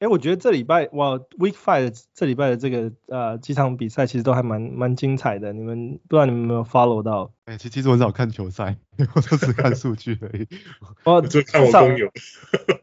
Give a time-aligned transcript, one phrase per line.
[0.00, 5.52] 哎，我觉得这礼拜哇，Week Five 这礼拜的这个呃几场比赛其实都还蛮蛮精彩的。
[5.52, 7.32] 你们不知道你们有没有 follow 到？
[7.46, 10.46] 哎，其其实我很少看球赛，我都只看数据而已。
[11.04, 12.08] 我 就看我工友，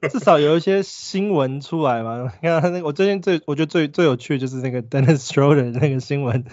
[0.10, 2.24] 至少有一些新闻出来嘛。
[2.44, 6.44] 你看那个，我最近最我觉得最最有趣的就是那个 Dennis Schroeder 那个新闻，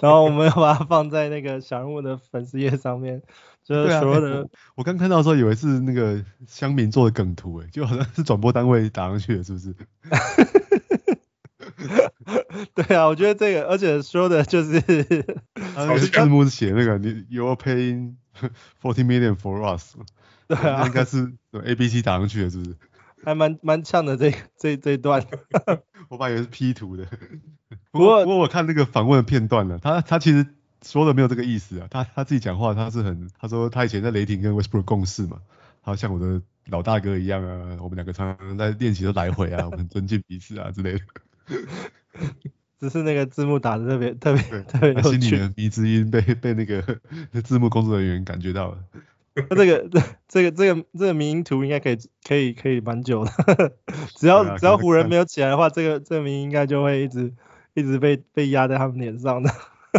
[0.00, 3.22] 然后我们要把它放在那个小人物的粉丝页上面。
[3.68, 4.44] 就是说的，啊、
[4.76, 9.74] 我刚看到的时候以为是那个乡民做的梗图，哎，就好像是转播单位打上去的，是不是？
[12.74, 14.80] 对啊，我觉得这个，而且说的就是，
[15.76, 18.14] 他字幕是写那个你 You're paying
[18.80, 19.94] forty million for us，
[20.46, 22.74] 对啊，应该是 A B C 打上去的，是不是？
[23.22, 25.22] 还蛮蛮呛的这这这一段，
[26.08, 27.06] 我本来以为是 P 图的，
[27.90, 30.46] 不过不过我看那个访问的片段了，他他其实。
[30.84, 35.38] 说的没有这个意思啊，他他自己讲话他是很，他说他以前在雷霆跟 Westbrook 共事嘛，
[35.82, 41.00] 他像我的老大哥一样啊，我们两个常常在练习都来回啊，我们很尊敬彼此啊之类的。
[42.80, 46.80] 只是那个字幕打的特别特别特别有趣，心里的迷之音被被那个
[47.42, 48.78] 字幕工作人员感觉到了。
[49.34, 53.32] 那这个这 这个这个这个迷因图应该可以可以可以蛮久的，
[54.14, 57.32] 只要、啊、只要湖人没有起来的话，这个这个迷因应该就会一直
[57.74, 59.50] 一直被被压在他们脸上的。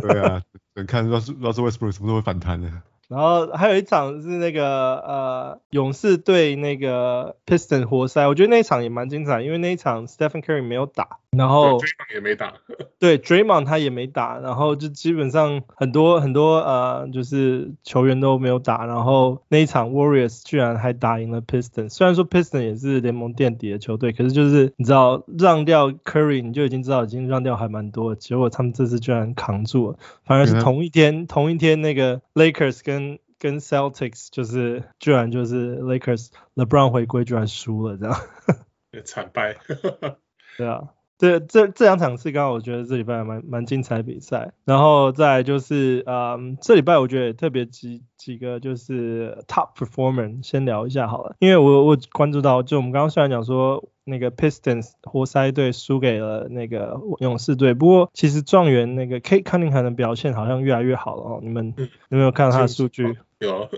[0.01, 0.41] 对啊。
[0.87, 2.83] 看 Russell Westbrook 什么时候会反弹呢？
[3.07, 12.53] 然后还有一场是那个呃勇士对那个 Piston 活塞，我觉得那一场也蛮精彩，因为那一场 Stephen Curry 没有打，然后 Draymond 也没打，
[12.99, 36.29] 对 Draymond 他也没打，然后就基本上很多很多呃就是球员都没有打，然后那一场 Warriors 居然还打赢了 Piston，虽然说 Piston 也是联盟垫底的球队，可是就是你知道让掉 Curry 你就已经知道已经让掉还蛮多，结果他们这次居然扛住了，反而是同一天、嗯、同一天那个 Lakers 跟跟跟 Celtics 就是居然就是 Lakers
[36.55, 38.19] LeBron 回归居然输了这样，
[39.05, 39.55] 惨败。
[40.57, 40.81] 对啊，
[41.19, 53.87] 这这这两场是刚好我觉得这礼拜蛮蛮精彩比赛，然后再来就是嗯这礼拜我觉得也特别几几个就是 Top Performer 先聊一下好了，因为我我关注到就我们刚刚虽然讲说。
[54.05, 61.39] 那个 Pistons 活塞队输给了那个勇士队，不过其实状元那个 Kate Cunningham 的表现好像越来越好了哦。
[61.43, 63.19] 你们有没有看到他的数据？
[63.37, 63.69] 有啊，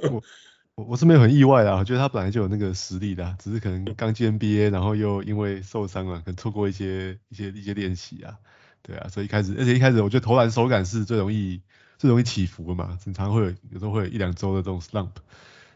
[0.82, 8.38] 我我是没有很意外啊，我觉得他本来就有那个实力的，只是可能刚进 NBA，然后又因为受伤了，可能错过一些一些一些练习啊，
[8.82, 11.62] 对啊，所以一开始，而且一开始我觉得投篮手感是最容易
[11.98, 15.10] 最容易起伏的嘛，经常会有有时候会有一两周的这种 slump，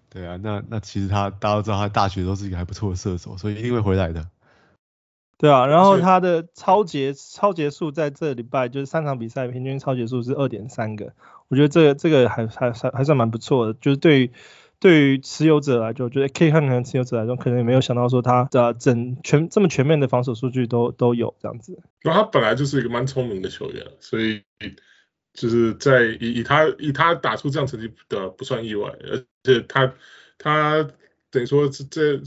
[0.09, 4.27] 对啊，那那其实他大家都知道他大学都是一个还不错的射手，所以一定会回来的。
[5.37, 11.13] 对啊，然后他的抄截抄截数在这礼拜就是三场比赛平均抄截数是二点三个，
[11.49, 14.31] 我觉得这个这个还还还还算蛮不错的，就是对于
[14.79, 21.79] 对于持有者来说，我觉得 K 可能持有者来说可能也没有想到说他的整全这么全面的防守数据都都有这样子。
[22.03, 24.43] 那他本来就是一个蛮聪明的球员，所以
[25.33, 29.93] 就是在以以他以他打出这样成绩的不算意外，而且他
[30.37, 30.89] 他
[31.31, 32.21] 等于说是这。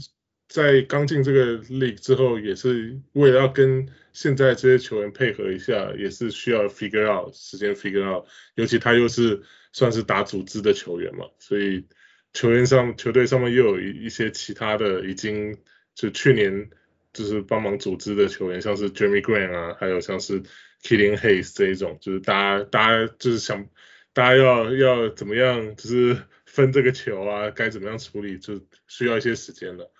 [0.51, 8.25] 在刚进这个 league 之后，也是为了要跟现在这些球员配合一下，也是需要 figure out 时间 figure out。
[8.55, 9.43] 尤其他又是
[9.73, 11.85] 算是打组织的球员嘛，所以
[12.33, 15.57] 球员上球队上面又有一一些其他的已经
[15.95, 16.69] 就去年
[17.11, 20.43] 就是帮忙组织的球员，像是 Jeremy Grant 啊，还有像是
[20.83, 23.65] Killing Hayes 这一种，就是大家大家就是想
[24.13, 29.91] 大家要要怎么样，就是分这个球啊，该怎么样处理，就需要一些时间了。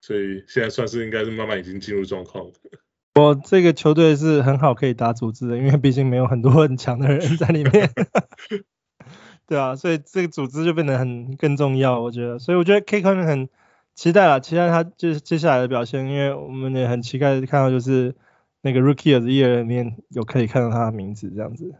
[0.00, 2.52] 所以现在算是应该是慢慢已经进入状况。
[3.14, 7.90] 我这个球队是很好可以打组织的，因为毕竟没有很多很强的人在里面。
[9.48, 12.38] 对啊，所以这个组织就变得很更重要，我觉得。
[12.38, 13.48] 所以我觉得 K 可能很
[13.94, 18.14] 期待了，期待他就是接下来的表现，因为我们也很期待看到就是
[18.60, 21.74] 那个 Rookie of the Year 里面有可以看到他的名字这样子。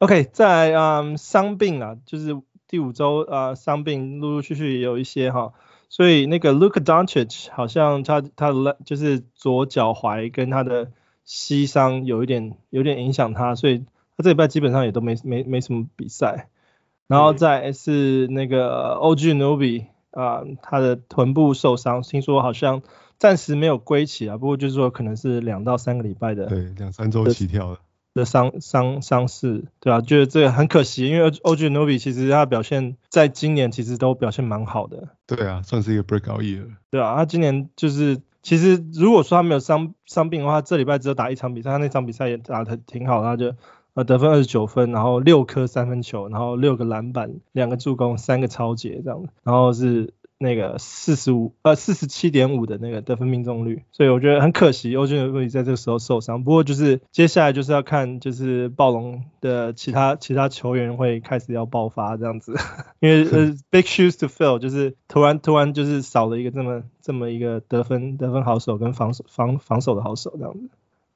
[0.00, 5.54] OK，在嗯伤病啊，就是第五周啊伤病陆陆续续也有一些哈。
[5.88, 10.92] 所以那个 Luke Doncic 好像他他的就是左脚踝跟他的
[11.24, 13.78] 膝伤有一点有点影响他，所以
[14.16, 16.48] 他这礼拜基本上也都没没没什么比赛。
[17.08, 22.82] 然后再是那个 OG Anunoby 啊，他的臀部受伤，听说好像
[23.18, 26.46] 暂时没有归期啊，不过就是说可能是两到三个礼拜的。
[26.46, 27.78] 对，两三周起跳了。
[28.14, 35.08] 的伤伤伤势，对啊，觉得这个很可惜，因为 OG Anunoby 其实他表现在今年其实都表现蛮好的。
[35.26, 36.66] 对啊，算是一个 breakout year。
[36.90, 43.54] 对啊，他今年就是其实如果说他没有伤伤病的话，这礼拜只有打一场比赛，他那场比赛也打得挺好，他就
[43.94, 50.14] 呃得分二十九分，然后六颗三分球，然后六个篮板，两个助攻，三个超截这样，然后是。
[50.38, 56.42] 那个四十五呃四十七点五的那个得分命中率，所以我觉得很可惜欧俊会在这个时候受伤。
[56.42, 62.56] 不过就是接下来就是要看就是暴龙的其他其他球员会开始要爆发这样子，
[62.98, 70.68] 因为 呃 big shoes to fill 就是突然突然就是少了一个这么这么一个得分得分好手跟防守防防守的好手这样子。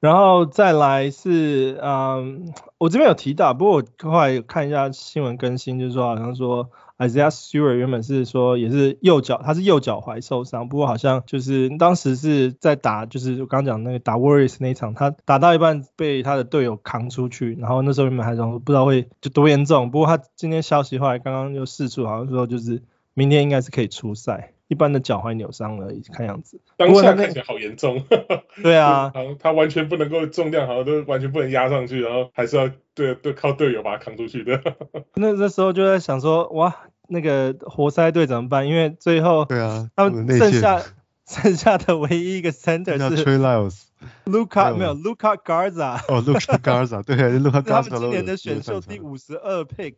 [0.07, 6.69] 然后再来是嗯我这边有提到，不过我后来看一下新闻更新，就是说好像说。
[6.99, 22.81] Isaiah Stewart 原本是说也是右脚，他是右脚踝受伤，不过好像就是当时是在打，就是我刚刚讲那个打 Warriors 那一场，他打到一半被他的队友扛出去，然后那时候原本还说不知道会就多严重，不过他今天消息后来刚刚又释出，好像说就是
[23.13, 26.59] 明天应该是可以出赛，一般的脚踝扭伤而已，看样子。
[26.75, 28.03] 当下看起来好严重。
[28.63, 34.61] 对啊， 他完全不能够重量，好像都完全不能压上去，然后还是要对对靠队友把他扛出去的。
[35.15, 36.75] 那那时候就在想说，哇。
[37.09, 38.67] 那个活塞队怎么办？
[38.67, 40.81] 因为最后，对啊，他们剩下
[41.25, 46.03] 剩下的唯一一个 center 是 Trey Lyles，Luka 没有 Luka Garza。
[46.09, 47.89] 哦，Luka Garza，对，Luka Garza。
[47.89, 49.95] 他们今年的选秀第五十二 pick。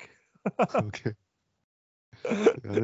[0.71, 1.15] OK。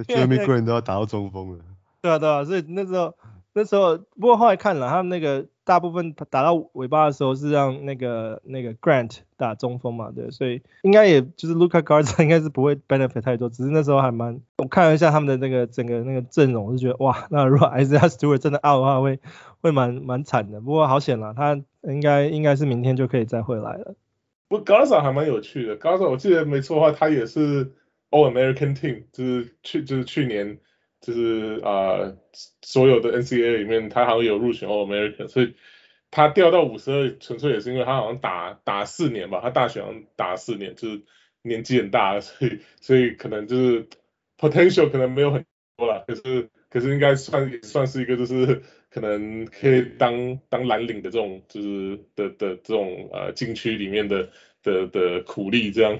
[0.07, 1.63] Jerami Grant 都要打到中锋了。
[2.05, 3.15] 对啊，对啊，所以那时候。
[3.57, 19.21] 那时候，不过后来看了，他们那个大部分打到尾巴的时候是让那个那个 Grant 打中锋嘛，对，所以应该也就是 Luka Garza 应该是不会 benefit 太多，只是那时候还蛮，我看了一下他们的那个整个那个阵容，我就觉得哇，那如果 Isaiah Stewart 真的 out 的话会，
[19.61, 20.59] 会蛮蛮惨的。
[20.59, 21.53] 不过好险了，他
[21.83, 23.95] 应该应该是明天就可以再回来了。
[24.49, 27.71] 不过 Garza 还蛮有趣的，Garza 我记得没错的话，他也是
[28.11, 30.57] All American Team，就是去就是去年。
[31.05, 32.17] 就是啊、
[32.63, 35.53] 所有的 NCAA 里面，他好像有入选 All American，所以
[36.09, 41.03] 他掉到五十二，纯粹也是因为他好像打打四年吧，他大学好像打四年，就是
[41.43, 43.87] 年纪很大，所以所以可能就是
[44.39, 45.45] potential 可能没有很
[45.77, 54.31] 多了，可是可是应该算也算是一个就是可能可以当当蓝领的这种就是的的这种呃禁区里面的。
[54.65, 55.99] 的的苦力这样，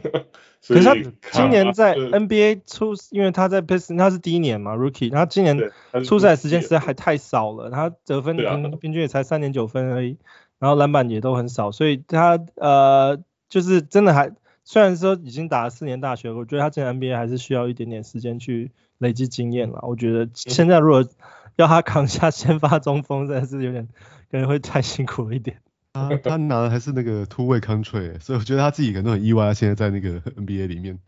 [0.67, 0.95] 可是他
[1.31, 5.71] 今年在 NBA 出，因为他在 Pistons 他是第一年嘛，Rookie，他今年
[6.03, 10.17] 出赛时间实在还太少了，他得分平平均也才三点九分而已，
[10.57, 14.33] 然后篮板也都很少，所以他呃就是真的还
[14.63, 19.79] 虽然说已经打了四年大学，我觉得他进 NBA 还是需要一点点时间去累积经验了。
[19.83, 21.07] 我觉得现在如果
[21.55, 23.87] 要他扛下先发中锋，真的是有点
[24.31, 25.57] 可能会太辛苦了一点。
[25.95, 30.99] 他他拿的还是那个 two way contract，所以我觉得他自己可能很意外，他现在在那个 NBA 里面，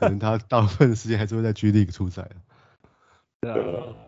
[0.00, 2.26] 可能他大部分时间还是会在 G League 出赛。
[3.42, 3.58] 对啊，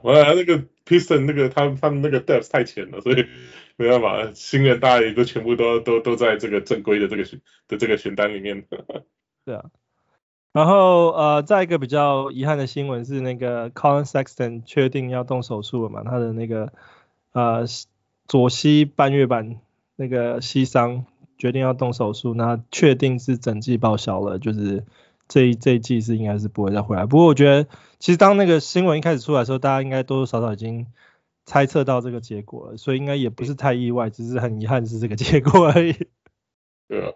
[0.03, 3.27] 完了那个 Piston 那个他他们那个 depth 太浅了，所以
[3.77, 8.65] 没办法，新人大家也都全部都都都在这个正规的这个选的这个选单里面。
[9.45, 9.65] 对啊，
[10.53, 16.73] 然后呃，再一个比较遗憾的新闻是那个 Collin Sexton 确定要动手术了嘛，他的那个
[17.33, 17.65] 呃
[18.27, 19.61] 左膝半月板。
[19.97, 21.07] 那个膝伤
[21.39, 24.85] 决定要动手术，那确定是整季报销了，就是
[25.29, 27.07] 这一这一季是应该是不会再回来。
[27.07, 30.87] 不过我觉得，其实当那个新闻一开始出来的时候，大家应该多多少少已经
[31.47, 35.95] 猜测到这个结果了，所以应该也不是太意外，只是很遗憾是这个结果而已。
[36.89, 37.13] 对啊。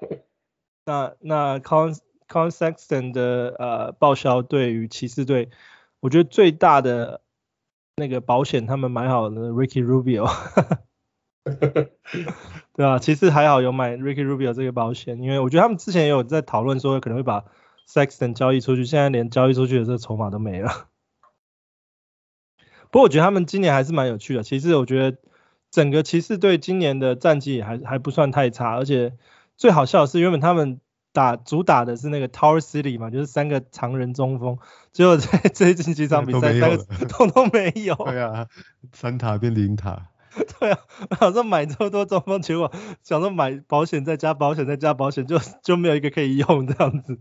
[0.87, 5.51] 那那 Collin Collin Sexton 的呃报销对于骑士队，
[6.01, 7.23] 我觉得最大的
[7.97, 10.29] 那个保险，他们买好了 Ricky Rubio。
[12.79, 17.45] 对啊，其实还好有买 Ricky Rubio 这个保险，因为我觉得他们之前也有在讨论说可能会把
[17.89, 20.87] Sexton 交易出去，现在连交易出去的这个筹码都没了。
[22.93, 25.19] 不过我觉得他们今年还是蛮有趣的，其实我觉得
[25.73, 29.13] 整个骑士队今年的战绩还还不算太差，而且
[29.57, 30.81] 最好笑的是原本他们
[31.13, 34.57] 打主打的是那个 Tower City 嘛，就是三个常人中锋，
[34.93, 37.97] 结果在最近几场比赛三个通通 没有。
[37.97, 38.47] 对啊，
[38.93, 40.11] 三塔变零塔。
[40.61, 40.79] 对啊，
[41.11, 42.71] 我想说买这么多中锋，结果
[43.03, 47.19] 想说买保险再加保险再加保险，就 就没有一个可以用这样子。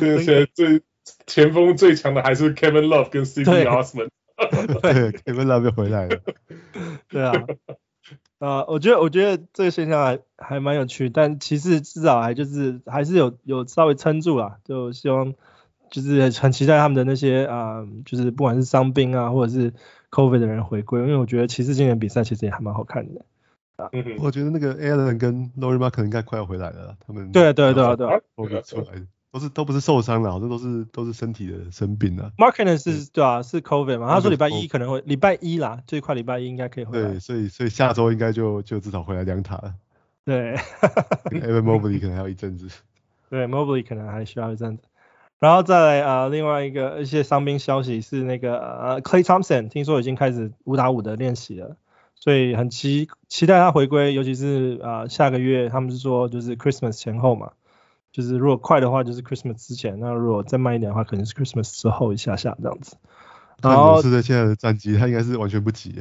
[0.00, 0.82] 对，现在最
[1.26, 4.08] 前锋最强的还是 Kevin Love 跟 CP Osman。
[4.80, 6.20] 对，Kevin Love 又回来了。
[7.08, 7.32] 对啊，
[8.38, 15.34] 啊、呃，我觉得我觉得这个现象还还蛮有趣，但其实至少还就是还是有有稍微撑住啦，就希望
[15.90, 19.72] 就是很期待他们的那些啊、呃，就是不管是伤兵啊或者是。
[20.14, 23.24] COVID 的人回归，因为我觉得骑士今年比赛其实也还蛮好看的。
[23.90, 29.02] 嗯我觉得那个 Allen 跟 Lauri Markkanen 应该快要回来了，他们对对对对，都出来，
[29.32, 32.30] 都是都不是受伤了，好像都是都是身体的生病了。
[32.38, 37.08] Markkanen 是对啊，是 COVID 嘛，他说礼拜一可能会，礼拜一啦，最快礼拜一应该可以回来。
[37.08, 39.74] 对，所以所以下周应该就就至少回来两塔了。
[40.24, 40.54] 对
[41.32, 42.68] ，Evan Mobley 可能还要一阵子。
[43.28, 44.84] 对，Mobley 可能还需要一阵子。
[45.44, 51.76] 然后再来啊、呃，另外一个一些伤兵消息是那个呃，Clay Thompson 听说已经开始五打五的练习了，
[52.14, 57.50] 所以很期期待他回归，尤其是啊、呃、下个月他们是说就是 Christmas 前后嘛，
[58.10, 62.96] 就是如果快的话就是 Christmas 之前，那如果再慢一点的话，可能是 Christmas 之后一下下这样子。
[63.62, 65.96] 然后是在现在的战绩，他应该是完全不急，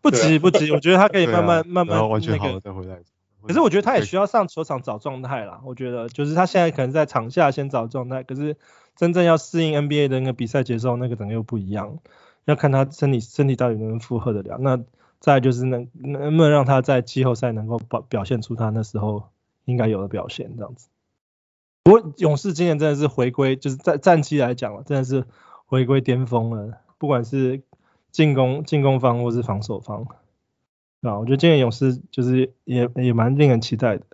[0.00, 2.98] 不急不急，我觉得他可以慢慢、 啊、慢慢、那个、完全好了再回来。
[3.46, 5.60] 可是我觉得他也需要上球场找状态啦。
[5.64, 8.56] 我觉得就是他现在可能在场下先找状态，可是
[8.96, 11.98] 真正要适应 NBA 的那个比赛节奏，那个整个又不一样。
[12.44, 14.58] 要看他身体身体到底能不能负荷得了。
[14.58, 14.80] 那
[15.20, 19.28] 再就是能能不能让他在季后赛能够表表现出他那时候
[19.66, 20.88] 应该有的表现这样子。
[21.82, 25.24] 不过勇士今年真的是回归，就是在战绩来讲了真的是
[25.66, 27.62] 回归巅峰了，不管是
[28.10, 30.06] 进攻进攻方或是防守方。
[31.02, 34.04] 啊，我觉得今年勇士就是也也蛮令人期待的。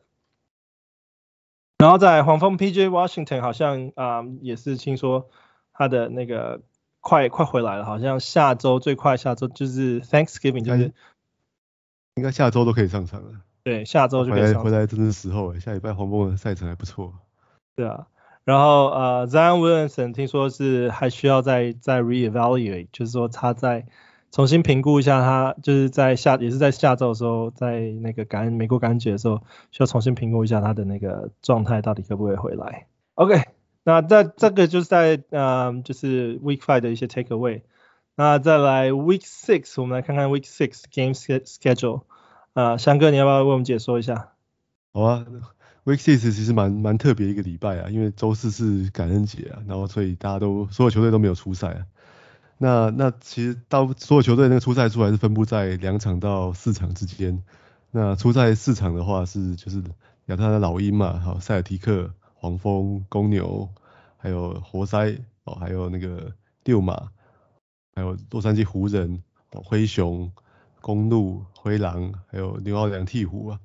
[1.78, 5.30] 然后在黄蜂 PJ Washington 好像啊、呃、也是听说
[5.72, 6.60] 他的那个
[7.00, 10.92] 快快回来了，好像下周最快下周就是 Thanksgiving 就是
[12.16, 13.40] 应该下周都可以上场了。
[13.62, 14.64] 对，下周就可以上场。
[14.64, 17.14] 回来回来真是时候，下礼拜黄蜂的赛程还不错。
[17.74, 18.08] 对啊，
[18.44, 23.86] 然后呃 Zion Williamson 听说是还需要再再 reevaluate，就是说他在。
[24.34, 32.88] 重新评估一下他，就是在下也是在下周的时候，在那个感恩美国感恩节的时候，需要重新评估一下他的那个状态到底可不可以回来。
[33.14, 33.40] OK，
[33.84, 37.62] 那在这个就是在呃就是 Week Five 的一些 Take Away。
[38.16, 42.02] 那再来 Week Six，我们来看看 Week Six Game Schedule。
[42.54, 44.32] 啊，翔哥你要不要为我们解说一下？
[44.92, 45.24] 好啊
[45.84, 51.86] ，Week Six 其实蛮蛮特别一个礼拜啊，因为周四是感恩节啊，然后所以大家都所有球队都没有出赛啊。
[52.58, 57.42] 那那其实到所有球队那个初赛出来是分布在两场到四场之间。
[57.90, 59.82] 那初赛四场的话是就是
[60.26, 63.68] 亚特兰大老鹰嘛，好，塞尔提克、黄蜂、公牛，
[64.16, 66.32] 还有活塞哦，还有那个
[66.64, 67.10] 六马，
[67.94, 70.32] 还有洛杉矶湖人、哦灰熊、
[70.80, 73.60] 公鹿、灰狼，还有牛奥良鵜鹕啊，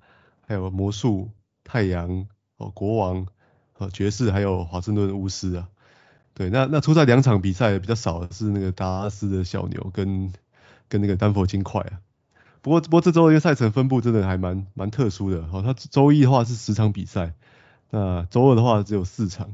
[0.45, 1.29] 还有魔术、
[1.63, 2.27] 太阳
[2.57, 3.27] 哦，国王
[3.77, 5.69] 哦爵士，还有华盛顿巫师啊。
[6.39, 10.31] 对，那那出赛两场比赛比较少的是那个达拉斯的小牛跟
[10.87, 11.99] 跟那个丹佛金块啊。
[12.61, 15.45] 不过不过这周的一个赛程分布真的还蛮蛮特殊的。
[15.47, 17.33] 好，它周一的话是十场比赛，
[17.89, 19.49] 那周二的话只有四场。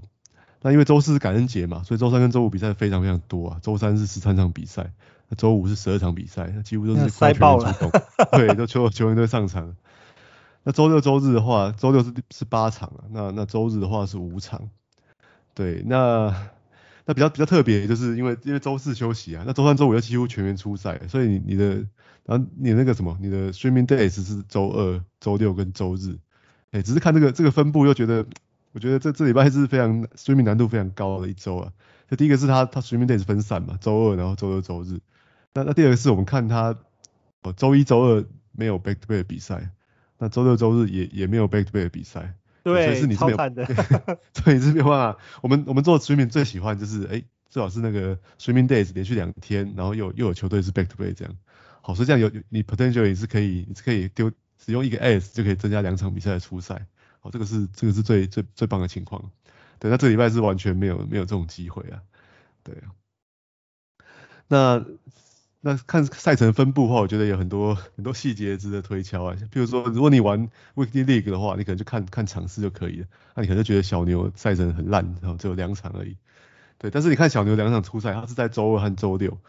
[0.61, 3.59] 那因为周四是感恩节嘛，所以周三跟周五比赛非常非常多啊。
[3.63, 4.93] 周三是十三场比赛，
[5.27, 7.75] 那周五是十二场比赛，那几乎都是塞爆了。
[8.33, 9.75] 对，都球球员都上场。
[10.61, 14.69] 那周六周日的话，周六是是八场啊，那那周日的话是五场。
[15.55, 16.53] 对，那。
[17.05, 21.75] 那比较比较特别，就是因为因为周四休息啊，那周三周五又几乎全员出赛，所以你你的
[22.25, 26.17] 然后你那个什么，你的 streaming days 是周二、周六跟周日，
[26.71, 28.25] 哎、只是看这个这个分布又觉得，
[28.71, 31.71] 我觉得这这礼拜是非常 streaming 难度非常高的一周啊。
[32.09, 34.99] 就第一个是他他 streaming days 分散嘛，周二然后周六周日，
[35.53, 36.75] 那那第二个是我们看他
[37.43, 39.69] 哦周一周二没有 back to back 的比赛，
[40.17, 42.33] 那周六周日也也没有 back to back 的比赛。
[42.65, 43.37] 对，所以是你是没有，
[44.33, 45.19] 所以是没有办法。
[45.43, 51.37] 我们我们做 streaming 最喜欢就是，哎、欸，最好是那个 streaming days 连续两天，然后又又有球队是 back to back 这样。
[51.81, 56.87] 好，所以这样有你 potential 也是可以，你是可以丢使用一个 S 就可以增加两场比赛的出赛。
[57.19, 59.29] 好，这个是这个是最最最棒的情况。
[59.77, 62.01] 对，那这礼拜是完全没有没有这种机会啊。
[62.63, 62.89] 对啊。
[64.47, 64.83] 那。
[65.67, 69.35] 那看赛程分布的话，我觉得有很多很多细节值得推敲啊。
[69.49, 73.07] 比如说，如果你玩 Weekly League 的话，你可能就看看场次就可以了。
[73.33, 76.17] 那你可能就觉得小牛赛程很烂，然后只有两场而已。
[76.77, 79.39] 对，但是你看小牛两场出赛，它是在周二和周六。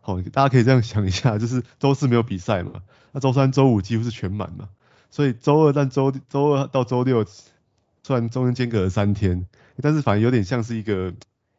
[0.00, 2.80] 好，大家可以这样想一下，就是周四没有比赛嘛，
[3.12, 4.70] 那周三、周五几乎是全满嘛。
[5.10, 7.26] 所以周二但周周二到周六，
[8.02, 9.44] 虽然中间间隔了三天，
[9.82, 11.12] 但是反而有点像是一个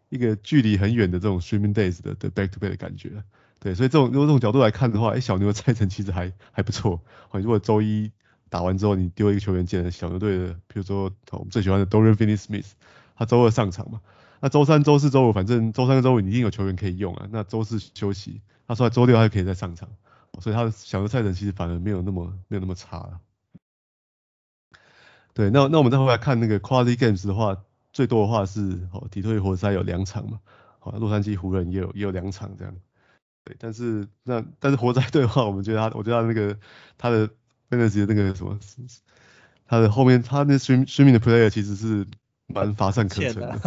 [0.09, 3.11] 一个距离很远的这种 Streaming Days 的的 Back to Back 的感觉。
[3.59, 7.01] 对，所以这种如果这种角度来看的话，哎，小牛的赛程其实还还不错。
[7.29, 8.11] 好，如果周一
[8.49, 12.67] 打完之后，你丢一个球员进来，小牛队的，比如说我们最喜欢的 Dorian Finney-Smith，
[13.15, 13.99] 他周二上场嘛，
[14.39, 17.27] 那周三、周四、周五，反正周三跟周五你一定有球员可以用啊。
[17.31, 19.89] 那周四休息，他说周六还可以再上场，
[20.39, 23.19] 所以他的小牛赛程其实反而没有那么没有那么差了。
[25.33, 27.57] 对，那那我们再回来看那个 Quality Games 的话，
[27.91, 30.39] 最多的话是哦，底特律活塞有两场嘛，
[30.79, 32.73] 好，洛杉矶湖人也有也有两场这样。
[33.47, 36.57] 对，但是那但是活塞队的话，我们觉得他，我觉得他那个
[36.97, 37.29] 他的
[37.69, 38.59] fantasy 的那个什么，
[39.65, 42.05] 他的后面他那 stream streaming 的 player 其实是
[42.47, 43.59] 蛮乏善可陈的。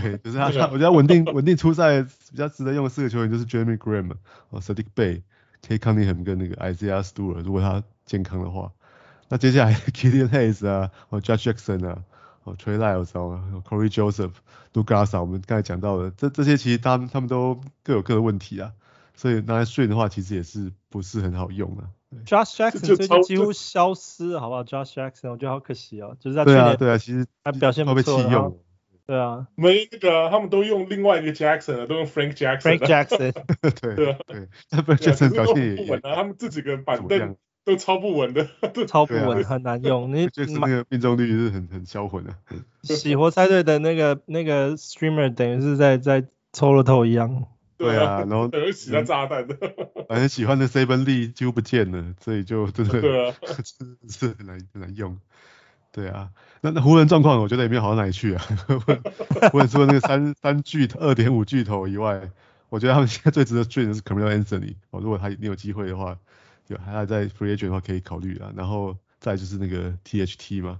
[0.00, 4.14] 对，就是他他我觉得稳定稳定出赛比较值得用的四个球员就是 Jeremy Graham
[4.48, 5.22] 哦 Saddiq Bey
[5.66, 8.72] Cade Cunningham 跟那个 Isaiah Stewart，如果他健康的话。
[9.28, 12.02] 那接下来 Killian Hayes 啊，哦 Judge Jackson 啊，
[12.44, 14.32] 哦 Trey Lyles 啊，Corey Joseph、
[14.74, 18.72] Luka Garza，我们刚才讲到的，这这些其实他们他们都各有各的问题啊，
[19.22, 21.86] 所以拿来睡的话，其实也是不是很好用啊。
[22.26, 28.58] Josh Jackson 最近几乎消失，好不好？Josh Jackson 我觉得好可惜哦，就是在去年对啊对啊，其实还表现不错，然后
[29.06, 32.62] 对啊，没那个他们都用另外一个 Jackson 了，都用 Frank Jackson。
[32.76, 33.32] Frank Jackson，
[33.80, 37.36] 对对对，Frank Jackson 表现也稳啊，他们这几个板凳。
[37.64, 38.48] 都超不稳的，
[38.88, 40.10] 超不稳，很难用。
[40.12, 42.34] 你就是那个命中率是很很销魂的。
[42.82, 47.44] 喜活猜对的那个那个 streamer 等于是在在抽了头一样。
[47.82, 49.56] 对啊，然后等于洗了炸弹的。
[50.08, 53.34] 反正喜欢的 Lee 几乎不见了，所以就真的对啊，
[54.08, 55.18] 是很难很难用。
[55.92, 58.44] 对啊，那那湖人状况我觉得也没有好到哪里去啊。
[59.52, 62.30] 湖人除了那个三三巨二点五巨头以外，
[62.68, 64.76] 我觉得他们现在最值得追的是 Carmelo Anthony。
[64.90, 66.18] 哦，如果他你有机会的话。
[66.68, 70.78] 有还在 free agent 的话可以考虑啊，然后再就是那个 THT 嘛，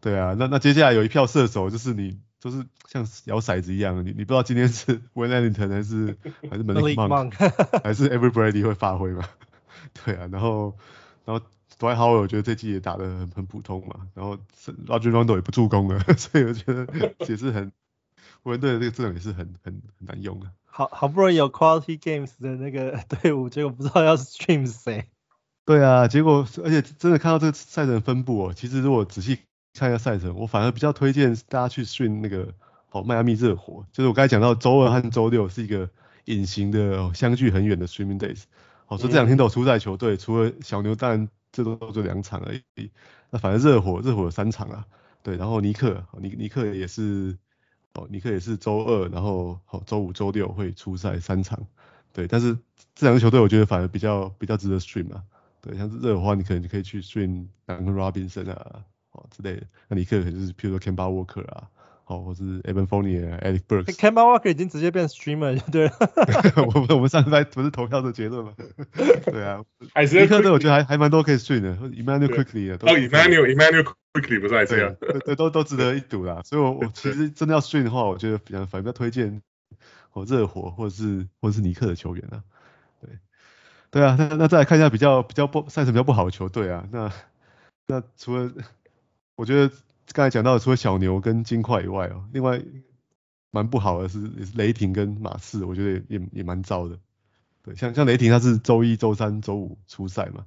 [0.00, 6.16] 对啊，那那接下来有一票射手，就是你就是像摇骰子一样，你你不知道今天是 Wayne Ellington 还是
[6.50, 9.24] 还是 Malik Monk 还是 Everybody 会发挥嘛，
[10.04, 10.74] 对啊，然后
[11.26, 11.44] 然后
[11.78, 14.36] Dwight Howard 我觉得这季也打得很很普通嘛，然后
[14.86, 16.86] Rajon Rondo 也不助攻了， 所以我觉得
[17.28, 17.70] 也是很
[18.42, 20.46] 湖人队的这个阵容也是很很很难用的。
[20.64, 25.06] 好好不容易有 Quality Games 的那个队伍，结果不知道要 stream 谁。
[25.66, 29.38] 对啊，结果而且真的看到这个赛程分布哦，其实如果仔细
[29.74, 32.52] 看一下赛程，我反而比较推荐大家去训那个
[32.90, 35.88] 哦迈阿密热火，就是我刚才讲到周二和周六是一个
[36.24, 38.42] 隐形的相距很远的 streaming days。
[38.86, 42.90] 好，所以这两天都有出赛球队，除了小牛，当然这都就两场而已。
[43.30, 44.84] 那反正热火热火有三场啊，
[45.22, 47.38] 对，然后尼克尼尼克也是
[47.94, 51.66] 哦尼克也是周二，然后好周五周六会出赛三场，
[52.12, 52.58] 对，但是
[52.96, 55.22] 这两个球队我觉得反而比较比较值得 stream 啊。
[55.62, 58.82] 对，像是热火的话，你可能就可以去 stream Duncan Robinson 啊，
[59.20, 59.62] 哦之类的。
[59.88, 61.68] 那尼克可能就是，譬如说 Kemba Walker 啊，
[62.06, 63.94] 哦，或是 Evan Fournier 啊，Alec Burks。
[63.96, 65.92] Kemba Walker 已经直接变 streamer 就，对了。
[66.74, 68.54] 我们我们上次不是投票的结论吗？
[69.24, 69.62] 对啊。
[69.94, 72.78] 尼克队我觉得还还蛮多可以 stream 的，Immanuel Quickley 啊。
[72.80, 74.96] 哦，Immanuel Immanuel Quickley 不是还这样？
[75.00, 76.40] 对对，都都值得一赌啦。
[76.44, 79.42] 所以我我其实真的要 stream 的话，我觉得比较反正比较推荐
[80.12, 82.42] 哦热火或者是或者是尼克的球员啊。
[83.92, 87.12] 对啊，那那再来看一下比较比较不赛程比较不好的球队啊，那
[87.88, 88.48] 那除了
[89.40, 89.74] 我觉得
[90.12, 92.60] 刚才讲到的除了小牛跟金块以外哦，另外
[93.50, 96.98] 蛮不好的是也是雷霆跟马刺，我觉得也也也蛮糟的。
[97.62, 100.44] 对，像像雷霆他是周一、周三、周五出赛嘛，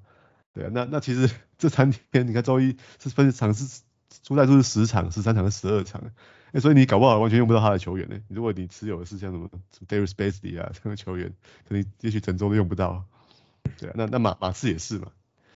[0.54, 1.28] 对啊，那那其实
[1.58, 3.82] 这三天你看周一是分场是
[4.22, 6.00] 出赛数是十场，十三场是十二场，
[6.52, 8.20] 哎，所以你搞不好完全用不到他的球员呢。
[8.28, 11.34] 如果你持有的是像什么什么 Darius Bazley 啊这样的球员，
[11.68, 13.06] 可能也许整周都用不到。
[13.80, 15.08] 对啊，那那马马刺也是嘛，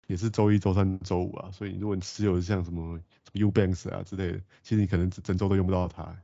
[0.07, 2.99] 也是周一、周三、周五啊，所以如果你持有像什么
[3.37, 6.17] 什么 Eubanks 啊之类的，其实你可能整周都用不到它。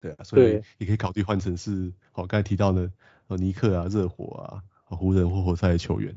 [0.00, 2.90] 对啊，所以你可以考虑换成是，好刚才提到的，
[3.28, 4.62] 呃尼克啊、热火啊、
[4.96, 6.14] 湖人或活塞的球员。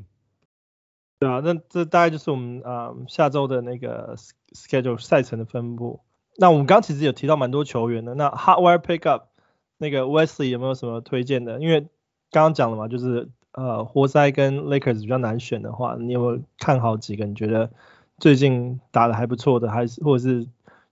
[1.18, 4.16] 对啊，那这大概就是我们啊、呃、下周的那个
[4.52, 6.00] schedule 赛程的分布。
[6.36, 9.24] 那我们刚刚其实有提到蛮多球员的，那 Hardware Pickup
[9.78, 11.60] 那个 Wesley 有没有什么推荐的？
[11.60, 11.80] 因为
[12.30, 13.30] 刚刚讲了嘛，就是。
[13.56, 17.24] 呃，活塞跟 Lakers 比较难选的话，你有没有看好几个？
[17.24, 17.70] 你觉得
[18.24, 20.46] 最近打得还不错的，还是或者是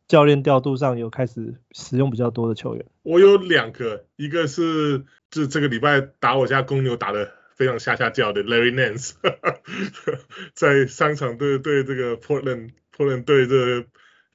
[0.07, 2.85] 教练调度上有开始使用比较多的球员？
[3.05, 9.13] 我有两个，一个是就这个礼拜打我家公牛打得非常吓吓叫的 Larry Nance，
[10.53, 13.87] 在上场对对这个 Portland Portland 对这个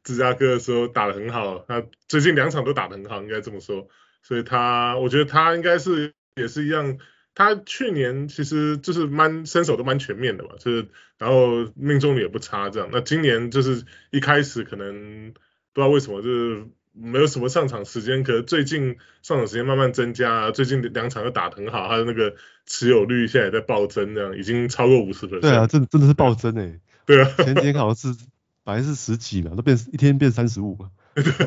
[0.03, 3.87] 芝加哥的时候打得很好，他最近两场都打得很好，应该这么说，
[4.23, 6.97] 所以他我觉得他应该是也是一样。
[7.37, 10.87] 他去年其实就是蛮身手都蛮全面的吧，就是
[11.19, 12.89] 然后命中率也不差这样。
[12.91, 15.33] 那今年就是一开始可能
[15.71, 25.39] 不知道为什么就是没有什么上场时间，可是最近上场时间慢慢增加，最近两场又打得很好，他的那个持有率现在也在暴增，这样已经超过五十分。
[25.39, 26.79] 对啊，真的真的是暴增诶、欸。
[27.05, 28.19] 对啊，前几天好像是
[28.63, 30.89] 本来是十几嘛，都变一天变三十五嘛。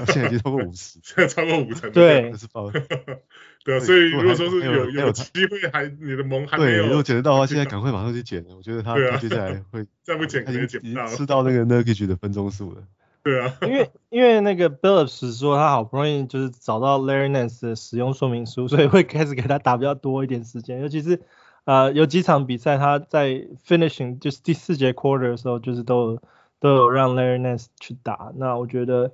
[0.06, 1.90] 现在已经超过五十， 现在超过五成。
[1.92, 2.32] 对，
[3.64, 8.56] 对 啊，所以如果说是有有机会还你的盟还没有，如果捡得到的话，现在赶快马上去捡了。
[8.56, 10.66] 我觉得他 接下来会再不捡，他已经
[11.08, 12.82] 吃到那个 Nurkic 的分钟数了。
[13.22, 21.20] 对啊，因为因为那个 Billups 说他好不容易就是找到 Larry Nance 的使用说明书，所以会开始给他打比较多一点时间，尤其是
[21.64, 26.22] 呃有几场比赛他在 finishing 就是第四节 quarter 的时候，就是都有
[26.60, 28.32] 都有让 Larry Nance 去打。
[28.36, 29.12] 那我觉得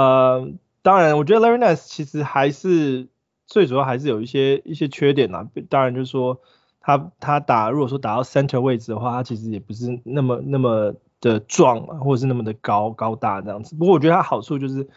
[0.00, 0.50] 呃
[0.82, 3.08] 当然，我觉得 Larry Nance 其实还是
[3.46, 5.48] 最主要还是有一些一些缺点呐。
[5.70, 6.40] 当然就是说
[6.80, 13.74] 他他打如果说打到 center 位置的话，他其实也不是那么那么的壮或者是那么的高高大这样子。
[13.74, 14.88] 不过我觉得他好处就是。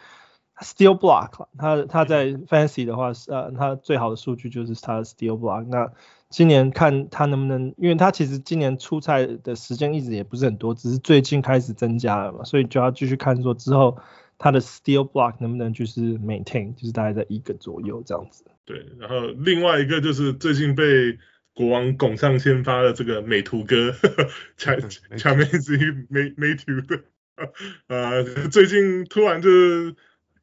[0.62, 5.64] Steal block，他他在 fancy 的话是，呃，他最好的数据就是他的 Steal block。
[5.64, 5.90] 那
[6.28, 13.96] 今年看他能不能，因为他其实今年出赛的时间一直也不是很多，只是最近开始增加了嘛，所以就要继续看说之后
[14.40, 18.44] 他的 steel block 能不能就是 maintain，就是大概在一个左右这样子。
[18.64, 21.16] 对，然后另外一个就是最近被
[21.54, 23.94] 国王拱上先发的这个美图哥，
[24.56, 24.82] 前
[25.16, 27.00] 前面是一美美图的，
[27.86, 29.94] 呃，最近突然就是。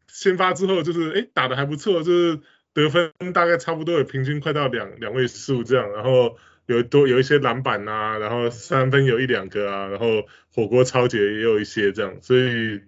[0.09, 2.39] 先发之后就是哎打的还不错，就是
[2.73, 12.81] 得分大概差不多有平均快到两两位数这样，然后有多有一些篮板啊，然后三分有一两个啊，然后火锅抄截也有一些这样，所以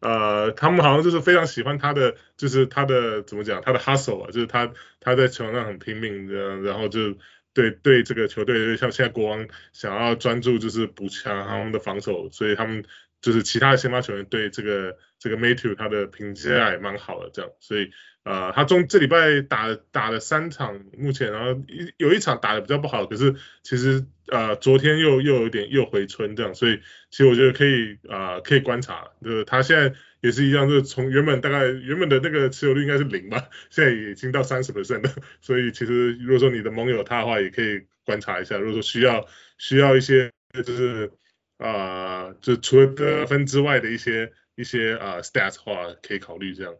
[0.00, 7.16] 呃他们好像就是非常喜欢他的，就是他的怎么讲，他的 hustle 啊，就是他他在球场上很拼命的，然后就
[7.52, 12.84] 对对这个球队像现在国王想要专注就是补强他们的防守，所以他们。
[13.20, 17.90] 就是其他的先发球员对这个这个 Metu 他的评价也蛮好的，这样，所以
[18.24, 26.80] 呃他中这礼拜打打了三场，目前然后一有一场打的比较不好，可是其实呃昨天又又有点又回春这样，所以
[27.10, 39.26] 其实我觉得可以啊、呃、可以观察，就是他现在也是一样，就是从原本大概原本的那个持有率应该是零吧，现在已经到三十 percent 了，所以其实如果说你的盟友他的话，也可以观察一下，如果说需要
[39.58, 40.32] 需要一些
[40.64, 41.12] 就是。
[41.60, 46.74] 啊、呃，就除了得分之外的一些一些啊、呃、stats 的话，可以考虑这样。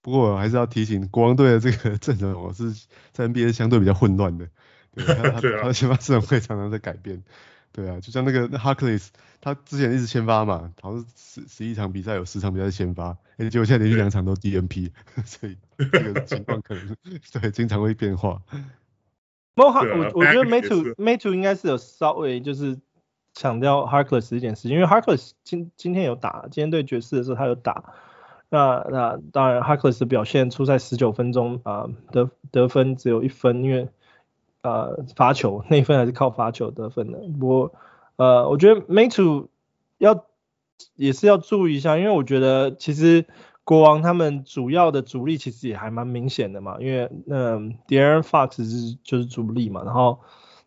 [0.00, 2.72] 不过我还是要提醒，国王队的这个阵容，我是
[3.12, 4.48] 在 NBA 相对比较混乱的。
[4.94, 7.22] 对，他 他他的先发阵容会常常在改变。
[7.72, 9.08] 对啊，就像那个 Harkless，
[9.42, 14.90] 他之前一直先发嘛，好像十十一场比赛有十场比赛先发，哎，结果现在连续两场都 DNP，
[15.26, 15.58] 所以
[15.92, 16.96] 这个情况可能
[17.42, 18.40] 对经常会变化。
[19.56, 22.78] 我我我觉得 Metu Metu 应该是有稍微就是。
[23.36, 27.92] 强调 Harkless 一件事情，因为 Harkless 今今天有打，今天对爵士的时候他有打。
[28.48, 33.88] 那那当然 Harkless 的表现出赛十九分钟啊、得得分只有一分，因为
[34.62, 37.18] 呃罚球 那一分还是靠罚球得分的。
[37.38, 37.74] 不过
[38.16, 39.48] 呃我觉得 Metu
[39.98, 40.24] 要
[40.94, 43.26] 也是要注意一下，因为我觉得其实
[43.64, 50.20] 国王他们主要的主力其实也还蛮明显的嘛，因为那 De'Aaron Fox 是就是主力嘛，然后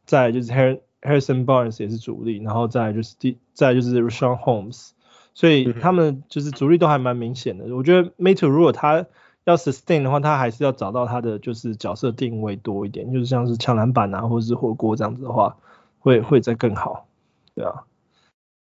[0.05, 4.91] 再就是 Harry Harrison Barnes 也是主力，然后再就是第再就是 Richaun Holmes，
[5.33, 7.73] 所以他们就是主力都还蛮明显的。
[7.75, 9.05] 我觉得 Metu 如果他
[9.45, 15.57] 要 sustain 的话，他还是要找到他的就是角色定位多一点，就是像是抢篮板啊，或者是火锅这样子的话，
[15.99, 17.07] 会会再更好。
[17.55, 17.83] 对啊，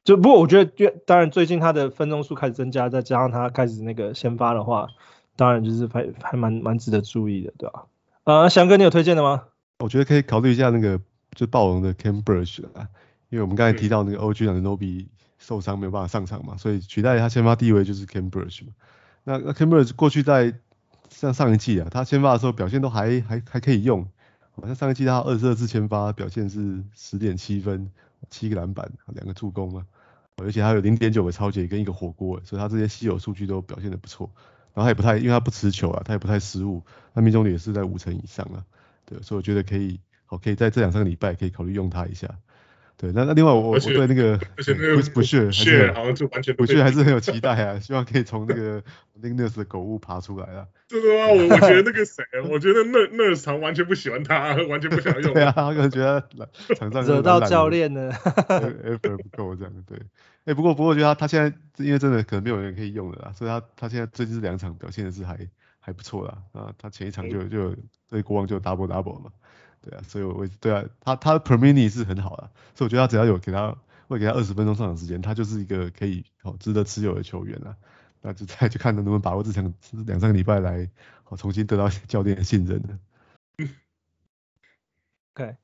[0.04, 4.88] 就不过我觉得，当然最近他的分钟数开始增加，再加上他开始那个先发的话，
[5.36, 7.86] 当然就是还还蛮蛮值得注意的，对吧？
[8.24, 9.44] 啊，翔哥，你有推荐的吗？
[9.80, 11.00] 我觉得可以考虑一下那个。
[11.36, 12.89] 就暴龙的 Birch 啊，
[13.30, 15.08] 因为我们刚才提到那个 OG 的 Anunoby
[15.39, 18.74] 受伤没有办法上场嘛，所以取代他先发地位就是 Birch 嘛。
[19.24, 20.54] 那那 Birch 过去在
[21.10, 24.08] 像上一季啊，他先发的时候表现都还还还可以用，
[24.52, 27.89] 好像上一季他二十二次先发表现是十点七分，
[28.30, 29.86] 七个篮板，两个助攻啊，
[30.38, 34.30] 而且还有零点九个抄截跟一个火锅，所以他这些稀有数据都表现的不错。
[34.74, 38.63] 然后他也不太，因为他不持球啊，他也不太失误，他命中率也是在五成以上啊，
[39.06, 40.00] 对，所以我觉得可以。
[40.32, 42.28] 我可以在这两三个礼拜可以考虑用它一下，
[42.98, 48.82] 对，那那另外我我对那个不不屑还是好像就完全不屑还是很有 期待啊，希望可以从那个
[49.20, 50.65] 那个 Nurse 的狗屋爬出来啊。
[50.88, 51.28] 真的吗？
[51.28, 55.34] 我我觉得那个谁， 我觉得 Nurse 常完全不喜欢他，完全不想用。
[55.34, 56.22] 对啊，他可能觉得
[56.78, 59.98] 场上惹到教练了，effort 不够这样，对。
[60.46, 65.38] 哎，不过不过我觉得他他现在因为真的可能没有人可以用了啦，所以他他现在最近这两场表现的是还
[65.80, 67.76] 还不错啦啊，他前一场就就
[68.10, 69.32] 对国王就 double double 嘛。
[69.82, 73.76] 对啊，所以我对啊，他他的 per minute 是很好的，所以我觉得他只要有给他
[74.08, 77.76] 会给他二十分钟上场时间，他就是一个可以好值得持有的球员了。
[78.22, 79.74] 那就再去看能不能把握这场
[80.06, 80.88] 两三个礼拜来
[81.24, 83.67] 好重新得到教练的信任了。
[85.34, 85.56] OK，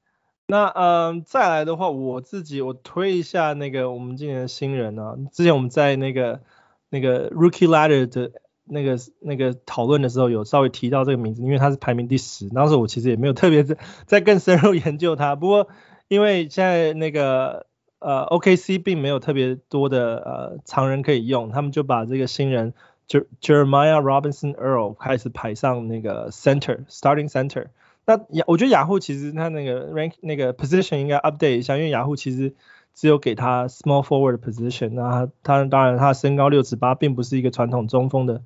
[0.47, 6.41] 那嗯、再来的话，我自己我推一下那个我们今年的新人啊，之前我们在那个
[6.89, 8.31] 那个 Rookie Ladder 的。
[8.67, 12.49] 那个那个讨论的时候有稍微提到这个名字，因为他是排名第十。
[12.49, 15.67] 当时我其实也没有特别在在更深入研究他，不过
[16.07, 17.65] 因为现在那个
[17.99, 22.73] 呃 OKC 并没有特别多的呃常人可以用，他们就把这个新人
[23.07, 27.67] Jer Jeremiah Robinson Earl 开始排上那个 center starting center。
[28.05, 32.53] 那雅，我觉得雅虎其实它那个 rank 那个 position 应该 update 一下，因为雅虎其实
[32.95, 38.41] 只有给他 small forward position，那他当然他身高六尺八，并不是一个传统中锋的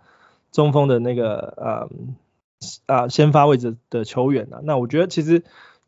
[0.52, 1.90] 中锋的那个呃
[2.86, 4.60] 啊先发位置的球员啊。
[4.64, 5.44] 那我觉得其实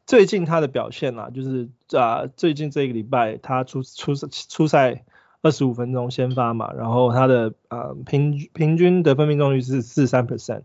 [0.05, 5.03] 最近他的表现啊，就是啊最近这个礼拜他出出出赛
[5.41, 10.61] 二十五分钟先发嘛，然后他的呃平平均得分命中率是四十三 percent。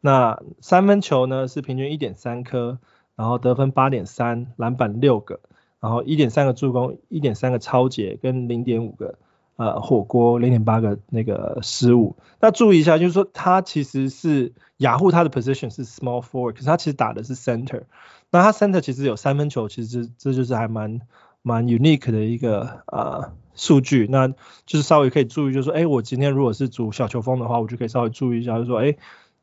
[0.00, 2.78] 那三分球呢是平均一点三颗，
[3.16, 5.40] 然后得分八点三，篮板六个，
[5.78, 9.16] 然后一点三个助攻，一点三个抄截跟零点五个
[9.60, 12.16] 呃火锅，零点八个那个失误。
[12.40, 17.82] 那注意一下，就是说他其实是雅虎他的 position 是 small forward，可是他其实打的是 center。
[18.30, 21.00] 那他 center 其实有三分球，其实这就是还蛮
[21.42, 24.06] 蛮 unique 的一个呃数据。
[24.10, 28.96] 那就是稍微可以注意，就是说，哎，我今天如果是组小球风的话，我就可以稍微注意一下，就是说，哎。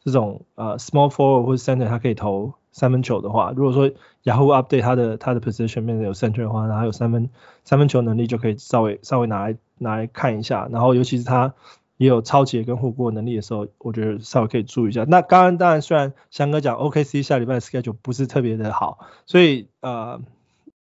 [0.05, 7.29] 这种呃 small forward 或者 center，他可以投三分球的话，如果说雅虎 update 他的他的 position 面有 center 的话，然后有三分
[7.65, 10.67] 三分球能力，就可以稍微稍微拿来拿来看一下。
[10.71, 11.53] 然后尤其是他
[11.97, 15.03] 也有抄截跟火锅能力的时候，我觉得稍微可以注意一下。
[15.07, 20.21] 那刚刚当然虽然翔哥讲 OKC 下礼拜的 schedule 不是特别的好，所以呃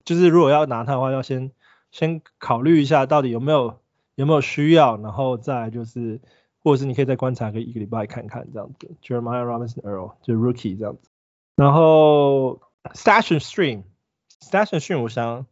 [0.03, 1.51] 就是如果要拿他的话，要先
[1.91, 3.79] 先考虑一下到底有没有
[4.15, 6.19] 有没有需要，然后再就是。
[6.67, 11.11] 或者是你可以再观察个一个礼拜看看这样子，Jeremiah Robinson Earl 就 Rookie 这样子。
[11.55, 12.59] 然后
[12.95, 15.45] Station Stream，Station Stream，我想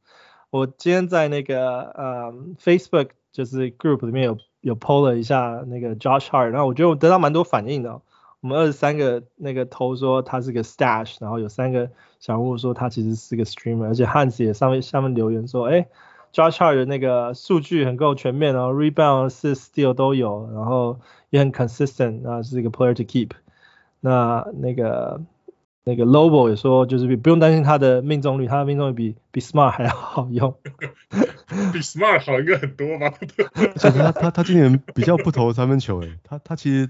[0.50, 8.00] 我今天在那个呃 Facebook 就是 Group 里面有有 PO 了一下那个 Josh Hart，然后我觉得我得到蛮多反应的。
[8.40, 15.86] 我们二十三个那个投说他是个 Stash，然后有三个小人物说他其实是个 Streamer，而且 Hans 也上面下面留言说，哎。
[16.34, 23.30] Josh Hart 的那个数据很够全面哦，rebound 是 steal 都有，然后也很 consistent，啊是一个 player to keep。
[24.00, 25.22] 那那个
[25.84, 30.56] 那个 Lobo 也说，就是不用担心他的命中率，他的命中率比比 Smart 还要好用。
[31.72, 33.14] 比 Smart 好应该很多吧？
[33.76, 36.88] 其实他他他今年比较不投三分球诶，他他其实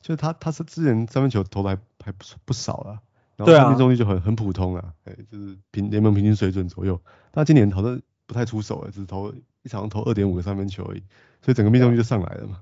[0.00, 2.98] 就是他他是之前三分球投的还还不不少啊，
[3.36, 7.00] 然后命中率就很很普通啊，哎就是平联盟平均水准左右。
[7.32, 8.00] 他今年好像。
[8.24, 11.02] 不太出手了，只是投一场投二点五个三分球而已，
[11.42, 12.60] 所以整个命中率就上来了嘛。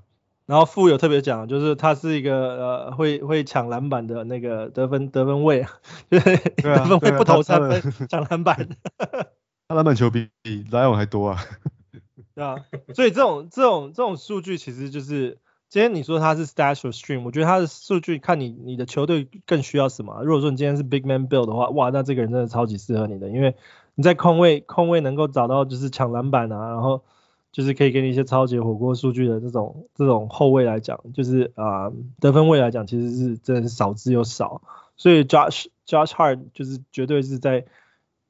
[0.51, 5.65] 然后富有特别讲，就是他是一个呃会会抢篮板的那个得分得分位，
[6.09, 8.67] 对，得分位不投三分抢篮板。
[9.69, 11.39] 他篮板球比比莱昂还多啊。
[12.35, 12.57] 对啊，
[12.93, 15.37] 所以这种这种这种数据其实就是，
[15.69, 20.21] 今天你说他是 stash or stream，我觉得他的数据看你你的球队更需要什么。
[20.25, 23.55] 如果说你今天是 big man build 的话，哇，那这个人真的超级适合你的，因为。
[23.93, 27.03] 你在空位空位能够找到就是抢篮板啊，然后
[27.51, 34.61] 就是可以给你一些超级火锅数据的这种这种后卫来讲，就是啊、得分位来讲，其实是真的是少之又少。
[34.97, 37.65] 所以 Josh Josh Hart 就是绝对是在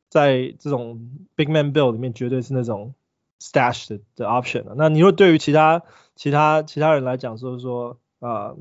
[0.10, 2.94] 在这种 big man build 里面绝对是那种
[3.40, 4.74] stash 的的 option 啊。
[4.76, 5.84] 那你如果对于其他
[6.16, 8.56] 其他其他人来讲，说说啊。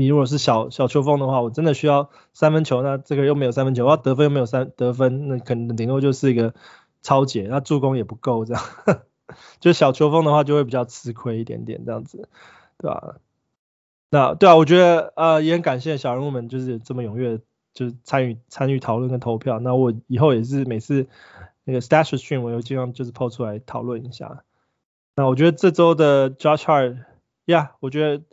[0.00, 6.54] 你如果是小小球风的话，我真的需要三分球，那这个又没有三分球，我要得分又没有三得分，那可能顶多就是一个
[7.02, 8.62] 抄截，那助攻也不够这样，
[9.60, 12.28] 就小球风的话就会比较吃亏一点点这样子，
[12.78, 13.16] 对吧？
[14.10, 17.40] 那对啊，我觉得呃也很感谢小人物们就是这么踊跃，
[17.74, 19.58] 就是参与参与讨论跟投票。
[19.60, 21.06] 那我以后也是每次
[21.64, 24.44] 那个 Stash Stream 我有尽量就是抛出来讨论一下。
[25.14, 26.98] 那我觉得这周的 Josh Hart，
[27.46, 28.24] 呀，我觉得。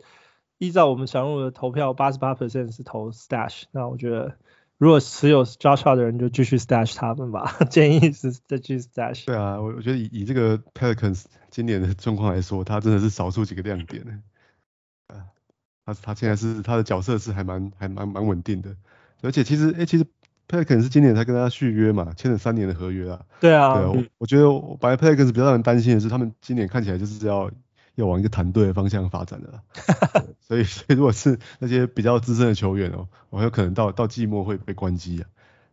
[0.58, 3.64] 依照我们小人物的投票，八十八 percent 是投 stash。
[3.72, 4.36] 那我觉得，
[4.78, 7.56] 如果持有 Josh Hart 的人就继续 stash 他们吧。
[7.70, 9.24] 建议是再继续 stash。
[9.24, 14.22] 对啊，我我觉得以以这个 Pelicans 今年的状况来说，他真的是少数几个亮点。
[15.08, 15.24] 啊，
[15.86, 18.76] 他他现在是他的角色是还蛮还蛮蛮稳定的。
[19.22, 20.04] 而且其实哎、欸，其实
[20.46, 23.24] Pelicans 是今年才跟他续约嘛，签了三年的合约啊。
[23.40, 23.74] 对啊。
[23.74, 24.44] 对啊，我我觉得
[24.80, 27.50] 本来 Pelicans 比较让人担心的是，他们今年看起来就是要。
[27.96, 29.60] 要往一个团队的方向发展的，
[30.46, 35.28] 所以所以如果是那些比较资深的球员哦，我有可能到到季末会被关机啊。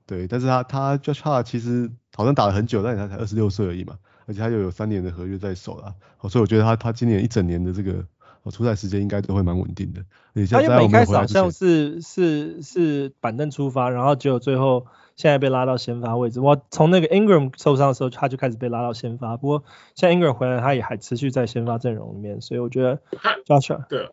[0.06, 5.94] 对，但是他他 Josh Hart 其实好像打了很久，但是他才二十六岁而已嘛，而且他又有三年的合约在手了，
[6.30, 8.06] 所以我觉得他他今年一整年的这个
[8.52, 10.04] 出赛时间应该都会蛮稳定的。
[10.50, 14.88] 他一开始好像是是是板凳出发，然后结果最后。
[15.16, 19.38] 现在被拉到先发位置，我从那个 Ingram 受伤的时候，他就开始被拉到先发。
[19.38, 19.64] 不过
[19.96, 23.00] 现在 Ingram 回来，他也还持续在先发阵容里面，所以我觉得
[23.46, 24.10] Joshua 对，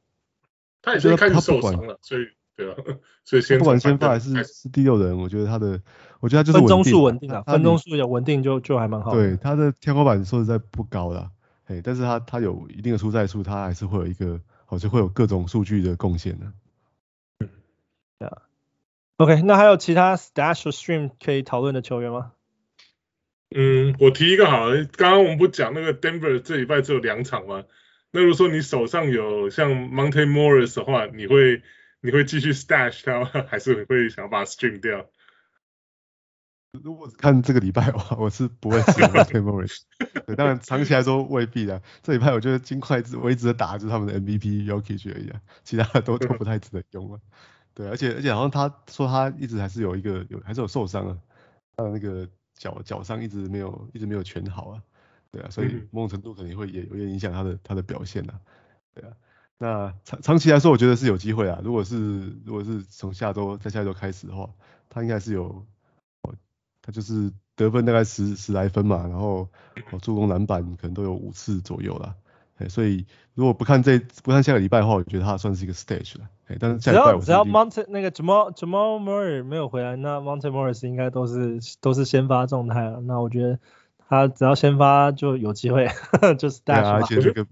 [0.83, 2.77] 他也是开始受伤了，所以对啊，
[3.25, 5.81] 所以先不管先发还是是第六人，我觉得他的，
[6.21, 9.13] 我觉得他就是分钟数稳定啊，分钟数也稳定就就还蛮好。
[9.13, 11.31] 对，他的天花板说实在不高啦，
[11.67, 16.47] 哎，但是他他有一定的出赛数，他还是会有一个，好像会有各种数据的贡献的。
[18.19, 18.43] 对啊。
[19.21, 22.33] OK，那还有其他 Stash or Stream 可以讨论的球员吗？
[23.55, 27.65] 嗯，我提一个好了，刚刚我们不讲那个 Denver 这礼拜只有两场吗？
[28.13, 31.63] 那如果说你手上有像 Monte Morris 的话，你会
[32.01, 33.31] 你会继续 Stash 他吗？
[33.47, 35.11] 还是会想要把它 Stream 掉？
[36.83, 39.83] 如果看这个礼拜的话， 我是不会使用 Monte Morris。
[40.27, 41.83] 对，当然长期来说未必的。
[42.03, 44.65] 这礼拜我觉得金块只我一直打的就是他们的 MVP
[45.13, 47.21] 而已啊，其他的都都不太值得用了。
[47.75, 51.19] 对，而且而且好像他说他一直还是有一个有还是有受伤啊，
[51.77, 54.83] 他的那个脚脚伤一直没有一直没有全好啊。
[55.33, 58.41] 对啊，所以某种程度肯定会也有点影响他的他的表现啊。
[58.93, 59.13] 对啊，
[59.59, 61.61] 那长长期来说，我觉得是有机会啊。
[61.63, 64.51] 如果是如果是从下周在下周开始的话，
[64.89, 65.65] 他应该是有，
[66.83, 69.49] 他就是得分大概十十来分嘛，然后
[70.03, 72.17] 助攻篮板可能都有五次左右啦。
[72.69, 76.29] 所以如果不看这不看下个礼拜的话，我觉得他算是一个 stage 了。
[76.59, 83.01] 只要只要 Monte 那个 Jamal Jamal Murray 没有回来，那 Monte Morris 应该都是都是先发状态了。
[83.01, 83.59] 那我觉得。
[84.13, 85.87] 他只要先发就有机会，
[86.37, 86.91] 就是大家。
[86.95, 87.47] 而且这个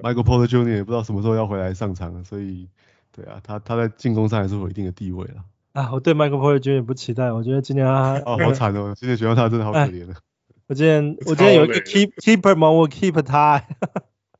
[0.00, 0.72] Michael Porter Jr.
[0.76, 2.68] 也不知道什么时候要回来上场，所以
[3.10, 5.42] 对啊，他他在进攻上还是有一定的地位了。
[5.72, 6.84] 啊，我对 Michael Porter Jr.
[6.84, 10.14] 不期待，我觉得今年他哦好惨哦，今年选到他真的好可怜啊。
[10.68, 13.64] 我今天我今天有一个 keep keeper 嘛，我 keep 他，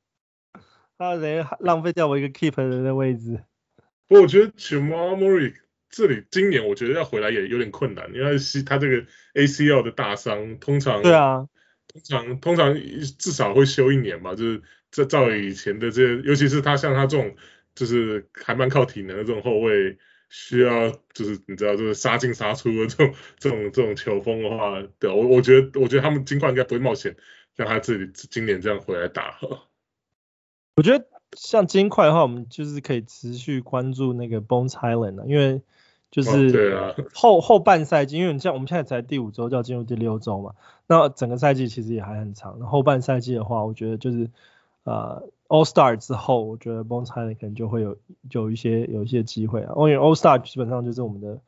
[0.96, 3.42] 他等于浪费掉我一个 keeper 的位置。
[4.08, 5.54] 不过我觉得 Jamal Murray
[5.90, 8.36] 这里今年我觉得要回来也有点困难，因为
[8.66, 11.48] 他这个 ACL 的大伤，通常对啊。
[11.92, 12.74] 通常通常
[13.18, 17.36] 至少会休一年吧，就是这照以前的这些，尤其是他像他这种，
[17.76, 19.96] 就是还蛮靠体能的这种后卫，
[20.28, 27.14] 需要就是你知道就是杀进杀出的这种 这种这种球风的话，对，我我觉得我觉得他们金块应该不会冒险
[27.54, 29.38] 让他自己今年这样回来打。
[30.74, 35.62] 我觉得像金块的话，我们就是可以持续关注那个 Bones Hyland 啊，因为。
[36.10, 40.54] 就是后后半赛季，因为你像我们现在才第五周就要进入第六周嘛，
[40.86, 42.60] 那整个赛季其实也还很长。
[42.60, 44.30] 后半赛季的话，我觉得就是
[44.84, 47.96] 呃 All Star 之后，我觉得 Bones Hyland 可能就会有
[48.30, 49.72] 就有一些有一些机会啊。
[49.76, 51.40] 因为 All Star 基本上就是我们的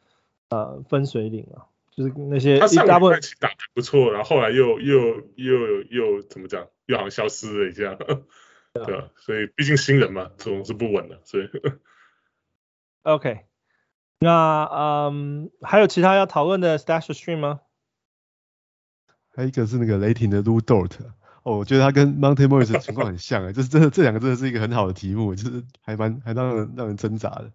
[0.48, 4.98] 呃分水岭啊，就是那些他上个赛季打得不错，然后后来又又
[5.36, 7.96] 又又怎么讲，又好像消失了一下，
[8.84, 11.48] 对啊，所以毕竟新人嘛，总是不稳的，所以
[13.02, 13.46] OK。
[14.18, 17.60] 那嗯，还有其他要讨论的 Stash Stream 吗？
[19.34, 20.92] 还有一个是那个雷霆的 Lu Dort，
[21.42, 27.52] 哦，我觉得他跟 Monte Morris 的情况很像啊， 就是真的这两个真的是一个很好的题目，就是还蛮还让人让人挣扎的。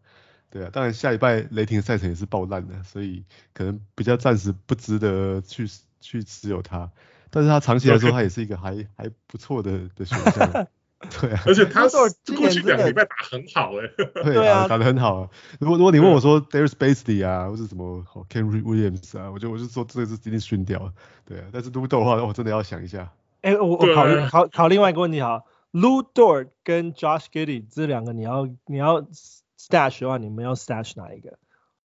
[0.51, 5.65] 对啊，当然下礼拜雷霆的赛程也是爆烂的，所以可能比较暂时不值得去
[5.99, 6.91] 去持有它，
[7.31, 10.67] 但是它长期来说它也是一个还还不错的的选项。
[11.19, 15.29] 对啊，而且他过去两个礼拜打很好哎、欸，对啊，打得很好啊。
[15.59, 20.93] 如果如果你问我说 Darius Basley 啊，或是什么 Kenrich Williams 啊，我就我就说这个是一定训掉了。
[21.25, 23.11] 对啊，但是 Lu Dort 的话，我真的要想一下。
[23.41, 31.37] 哎、欸，我我考虑考考另外一个问题哈，Lu Dort 跟 Josh Giddey 这两个你要你要 stash 的话，你们要 stash 哪一个？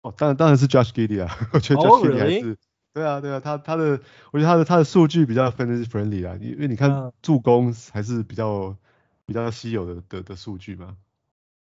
[0.02, 2.36] 哦，当然当然是 Josh Giddey 啊， 我觉得 Josh Giddey 还是。
[2.36, 2.56] Oh, really?
[2.94, 3.98] 对啊，对啊，他他的，
[4.32, 8.76] 我觉得他的他的数据比较 fantasy friendly 啊，因为你看助攻还是比较。
[9.32, 10.96] 比较稀有的的的数据嘛，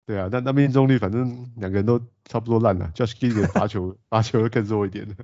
[0.06, 5.16] 对啊，但那命中率反正两个人都差不多烂了，Josh Giddey 罚球罚球会更弱一点的，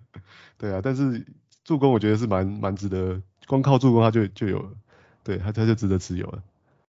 [0.58, 1.26] 对啊，但是
[1.63, 4.72] 助攻我觉得是蛮蛮值得，光靠助攻他就就有了，
[5.24, 6.43] 对他他就值得持有了，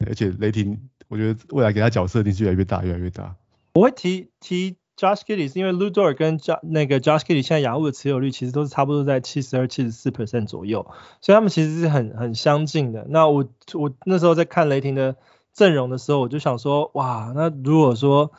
[0.07, 3.35] 而且雷霆我觉得未来给他角色一定是越来越大越来越大。
[3.75, 10.87] 我会提提 Josh Kiddy 是因为 Ludor 跟 J 那个 Josh Kiddy 现在雅虎的持有率其实都是差不多在七十二七十四 percent 左右，
[11.20, 13.04] 所以他们其实是很很相近的。
[13.09, 15.16] 那我我那时候在看雷霆的
[15.52, 18.30] 阵容的时候，我就想说，哇，那如果说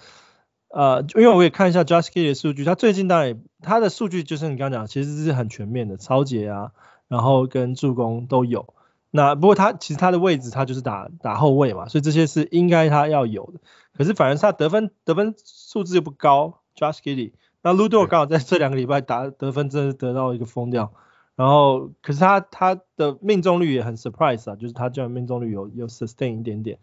[0.69, 6.71] 呃，因为我也看一下 Josh Kiddy 的数据，他最近当然也他的数据就是你刚刚讲，其实是很全面的，抄截啊，
[7.07, 8.73] 然后跟助攻都有。
[9.11, 13.59] 那不过他其实他的位置他就是打打后卫嘛，所以这些是应该他要有的。
[13.97, 17.31] 可是反而是他得分得分数字又不高，Josh Giddey。
[17.61, 20.93] 那 Lu Dort 刚好在这两个礼拜打得分真的是得到一个疯掉，
[21.35, 26.77] 然后可是他他的命中率也很 surprise 啊，就是他居然命中率有有 sustain 一点点，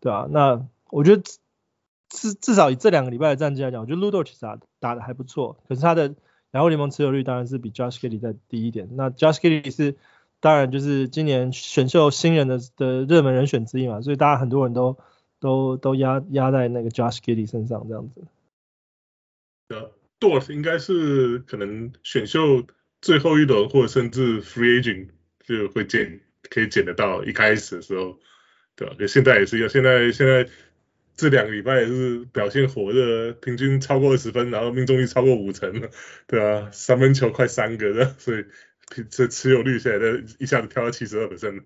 [0.00, 1.22] 对啊，那我觉得
[2.08, 6.14] 至至少以这两个礼拜的战绩来讲，我觉得 Lu Dort 其实打打得还不错，可是他的
[6.50, 8.88] 然后联盟持有率当然是比 Josh Giddey 再低一点。
[8.92, 9.96] 那 Josh Giddey 是
[10.40, 14.96] 当然就是今年选秀新人的的热门人选之一嘛，所以大家很多人都。
[15.42, 18.22] 都都压压在那个 Josh Giddey 身上这样子。
[19.68, 22.64] 呃，Dort 应该是可能选秀
[23.00, 25.08] 最后一轮或者甚至 Free Agent
[25.44, 28.18] 就会捡可以捡得到一开始的时候，
[28.76, 28.94] 对吧？
[29.08, 30.48] 现在也是一样，现在现在
[31.16, 35.90] 这两个礼拜也是表现火热，平均超过二十分，然后命中率超过五成，
[36.28, 38.44] 对啊，三分球快三个的，所以
[39.10, 41.62] 这持有率现在一下子跳到七十二%。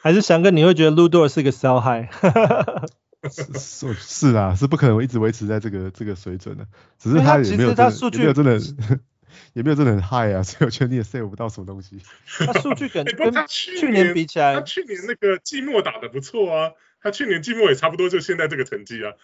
[0.00, 2.08] 还是翔哥，你会觉得 Lu Dort 是个 sell high？
[3.30, 6.66] 是是啊，是不可能一直维持在这个这个水准的，
[6.98, 8.60] 只是他也没有真的，也没有真的，
[9.54, 12.00] 也没有真的很 high 啊，所以我觉得你也 sell 不到什么东西。
[12.46, 16.72] 他数据跟跟他去年比起来，他去年那个季末打得不错啊。
[17.04, 19.14] 他去年季末也差不多就现在这个成绩啊，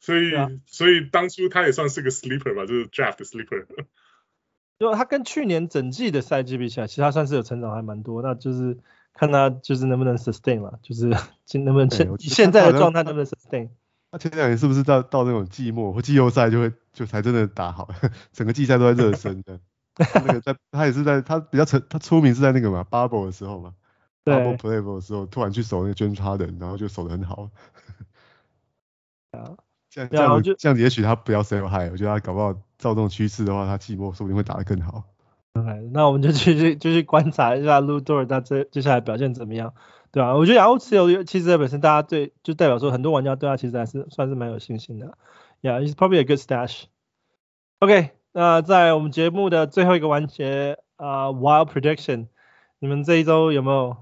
[0.00, 3.66] 所以、啊、所以当初他也算是个 sleeper 吧，就是 draft sleeper。
[4.80, 8.78] 就他跟去年整季的赛季比起来，其实他算是有成长还蛮多，那就是
[9.14, 11.06] 看他就是能不能 sustain 了，就是
[11.58, 13.68] 能不能现现在的状态能不能 sustain。
[14.10, 17.88] 他前两年是不是到到那种季末或季后赛就会就才真的打好，
[18.32, 19.60] 整个季赛都在热身的。
[20.14, 23.74] 那个在他也是在他比较成他出名是在那个嘛 bubble 的时候嘛。
[24.24, 27.50] ，bubble play 的时候，突然去守那个 James Harden，然后就守得很好。
[29.32, 29.56] 啊，
[29.90, 35.04] 这样这样这样子，也许他不要 sell high，我觉得他搞不好照这种趋势的话，他季末说不定会打得更好。
[35.54, 39.74] OK，那我们就继续继续观察一下 Lu Dort 他这接下来表现怎么样，
[40.12, 45.18] 对啊，我觉得然后持有其实本身大家对就代表说很多玩家对他其实还是算是蛮有信心的。
[45.60, 46.84] Yeah, it's probably a good stash。
[47.80, 52.28] OK，那在我们节目的最后一个环节啊，Wild Prediction，
[52.78, 53.96] 你们这一周有没有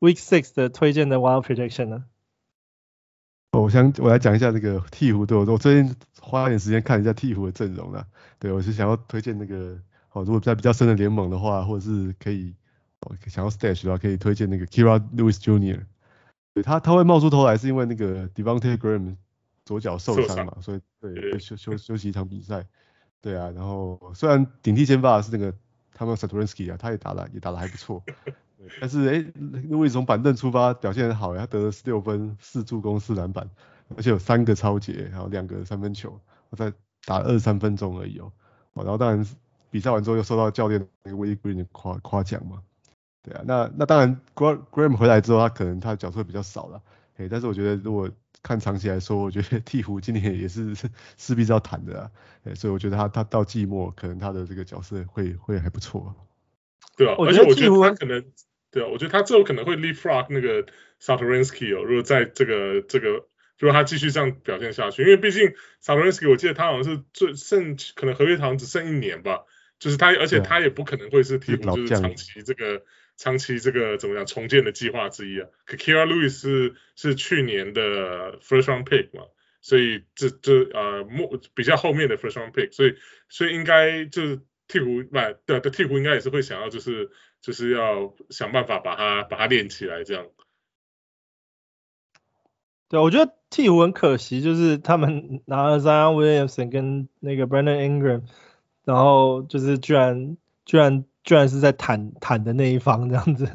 [0.00, 2.04] ？Week Six 的推荐的 Wild Prediction 呢？
[3.52, 5.36] 我想我来讲一下这个鵜鹕队。
[5.36, 8.06] 我最近花点时间看一下鵜鹕的阵容了。
[8.38, 9.78] 对，我是想要推荐那个，
[10.12, 12.54] 哦，如果在比较深的联盟的话，或者是可以，
[13.00, 15.84] 哦，想要 Stash 的话，可以推荐那个 Kira Lewis Jr。
[16.52, 19.16] 对，他他会冒出头来，是因为那个 Devonte Graham
[19.64, 22.66] 左脚受伤嘛，所以对休休休息一场比赛。
[23.20, 25.54] 对啊，然后虽然顶替先发是那个
[25.92, 28.02] 他们 Satoransky 啊，他也打了也打得还不错。
[28.80, 29.24] 但是哎，
[29.70, 33.48] 因为从板凳出发表现很好，他得了十六分、四助攻、四篮板，
[33.96, 36.72] 而且有三个超截，还有两个三分球，我在
[37.06, 38.32] 打二十三分钟而已哦。
[38.74, 39.26] 然后当然
[39.70, 42.62] 比赛完之后又受到教练那个 Willie Green 的夸夸奖嘛。
[43.22, 46.82] 对啊，那那当然 Graham 回来之后，他可能他的角色比较少了。
[47.16, 48.10] 哎，但是我觉得如果
[48.42, 50.74] 看长期来说，我觉得 鹈鹕今年也是
[51.16, 52.10] 势必是要谈的啊。
[52.44, 56.14] 哎，所以我觉得他他到季末可能他的这个角色会会还不错。
[56.96, 58.24] 对啊，而且我觉得他可能。
[58.72, 60.64] 对啊，我觉得他最后可能会 leapfrog 那个
[61.02, 63.26] Satoransky 哦，如果在这个这个，
[63.58, 69.40] 如果他继续这样表现下去，因为毕竟 Satoransky 我记得他好像是最剩可能合约好像只剩一年吧，
[69.80, 72.84] 就是他，而且他也不可能会是替补，就是长期这个
[73.16, 75.48] 长期这个怎么样重建的计划之一啊。
[75.66, 79.24] 可 Kira Lewis 是是去年的 first round pick 嘛，
[79.60, 82.94] 所以这这呃末比较后面的 first round pick，所以
[83.28, 84.40] 所以应该就是。
[84.72, 87.10] 替补不对对，鵜鹕应该也是会想要，就是
[87.42, 90.28] 就是要想办法把它把它练起来这样。
[92.88, 98.22] 对，我觉得替补很可惜，就是他们拿了 Zion Williamson 跟那个 Brandon Ingram，
[98.90, 103.48] 然后就是居然居然居然是在坦坦的那一方这样子。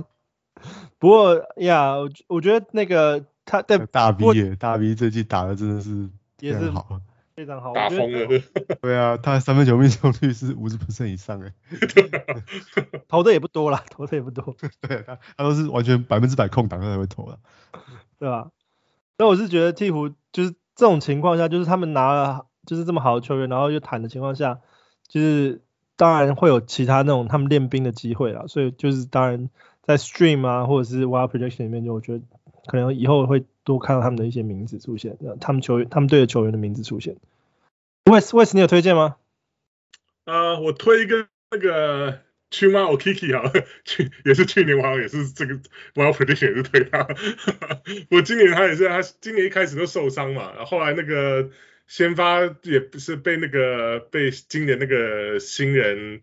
[0.98, 6.10] 不过呀，我我觉得那个他在大 V 大 V 最近打的真的是
[6.40, 7.02] 也是好。
[7.36, 8.42] 非常好，打疯了。
[8.82, 11.52] 对啊，他三分球命中率是五十 percent 以上哎，
[13.10, 14.56] 投的也不多啦，投的也不多。
[14.88, 17.38] 对，他他都是完全百分之百空档他才会投的，
[18.18, 18.52] 对吧？
[19.18, 24.62] 那我是觉得鹈鹕就是这种情况下，就是他们拿了就是这么好的球员，然后又坦的情况下，
[25.08, 25.62] 就是
[25.96, 28.46] 当然会有其他那种他们练兵的机会啦。
[28.48, 29.50] 所以就是当然
[29.82, 32.24] 在 stream 啊或者是 wild projection 里面，就我觉得
[32.68, 33.44] 可能以后会。
[33.66, 37.16] 多看到他们的一些名字出现，他们球员、他们队的球员的名字出现。
[38.04, 39.16] Wes，Wes，你有推荐吗？
[40.26, 42.20] 呃，我推一个那个
[42.52, 43.52] Chuma Okiki 好了，
[43.84, 45.56] 去也是去年我好像也是这个
[45.96, 47.08] Wild Prediction 也是推他。
[48.12, 51.50] 我今年他也是，他今年一开始都受伤嘛，然后后来那个
[51.88, 56.22] 先发也不是被那个被今年那个新人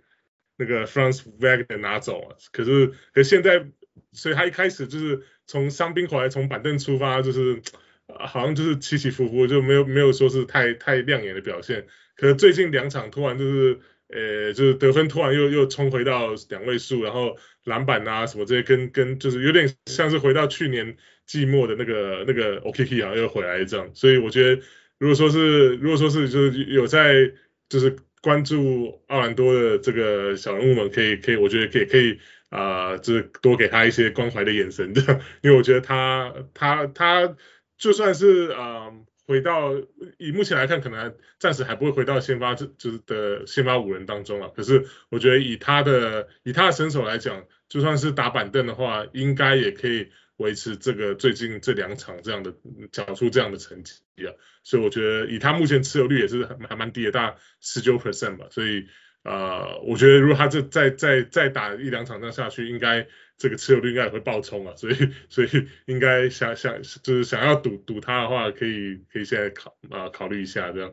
[0.56, 3.66] 那个 Franz Wagner 拿走了，可是可是现在，
[4.12, 5.22] 所以他一开始就是。
[5.44, 7.60] 从伤兵回来，从板凳出发，就是、
[8.06, 11.84] 好像就是起起伏伏，就没有没有说是太太亮眼的表现。
[12.16, 20.96] 可是最近两场突然就是，呃，就是得分突然又又冲回到两位数，然后篮板啊什么这些，跟跟就是有点像是回到去年
[21.26, 23.90] 季末的那个那个 OKK 啊又回来这样。
[23.94, 24.62] 所以我觉得，
[25.02, 27.32] 如果说是如果说是就是有在
[27.68, 32.20] 就是关注奥兰多的这个小人物们，可以可以，我觉得可以可以。
[32.50, 35.00] 啊、就是多给他一些关怀的眼神的，
[35.40, 37.34] 因为我觉得他他他
[37.78, 38.92] 就算是啊、呃、
[39.26, 39.72] 回到
[40.18, 44.50] 以目前来看，可能暂时还不会回到先发这就是的先发五人当中啊。
[44.54, 50.08] 可是我觉得以他的以他的身手来讲，就算是打板凳的话，应该也可以
[50.42, 52.52] 维持这个最近这两场这样的
[52.90, 53.94] 缴出这样的成绩
[54.26, 54.34] 啊，
[54.64, 58.86] 所以我觉得以他目前持有率也是还还蛮低的，大概十九 percent 吧，所以
[59.22, 63.06] 呃，我觉得如果他这再再再打一两场这样下去，应该
[63.38, 64.94] 这个持有率应该也会爆冲啊，所以
[65.30, 65.48] 所以
[65.86, 70.92] 应该想想就是想要赌赌他的话，可以可以现在考啊、考虑一下这样。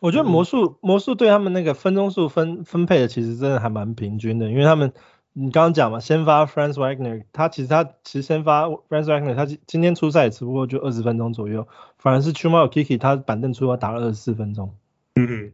[0.00, 4.92] 我觉得魔术魔术对他们那个分钟数分分配的其实真的还蛮平均的，因为他们。
[5.40, 14.74] 你刚刚讲嘛，先发 Franz Wagner，他其实他其实先发 Franz Wagner，他今天出赛也只不过就二十分钟左右，反而是 Chuma Kiki 他板凳出发打了二十四分钟。
[15.14, 15.52] 嗯，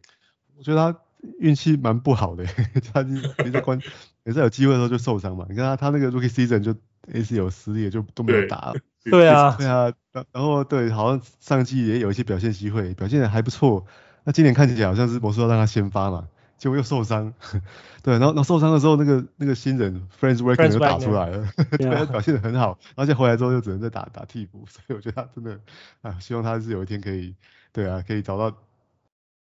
[0.56, 0.98] 我觉得他
[1.38, 2.46] 运气蛮不好的，
[2.94, 3.10] 他就
[3.44, 3.78] 每次关
[4.24, 5.44] 每次有机会的时候就受伤嘛。
[5.50, 6.74] 你看他他那个 Rookie Season 就
[7.12, 8.72] AC 有撕裂就都没有打。
[9.04, 9.92] 对啊，对啊，
[10.32, 13.84] 然后对，好像上季也有一些表现机会，表现的还不错。
[14.24, 16.26] 那今年看起来好像是魔术要让他先发嘛。
[16.64, 17.34] 结果又受伤，
[18.02, 21.46] 对，然后然后受伤的时候，那个那个新人 Franz Wagner 就打出来了，
[21.76, 25.60] 对，表现的很好，而且回来之后就只能再打打替补，所以我觉得他真的
[26.00, 27.34] 啊，希望他是有一天可以，
[27.70, 28.56] 对啊，可以找到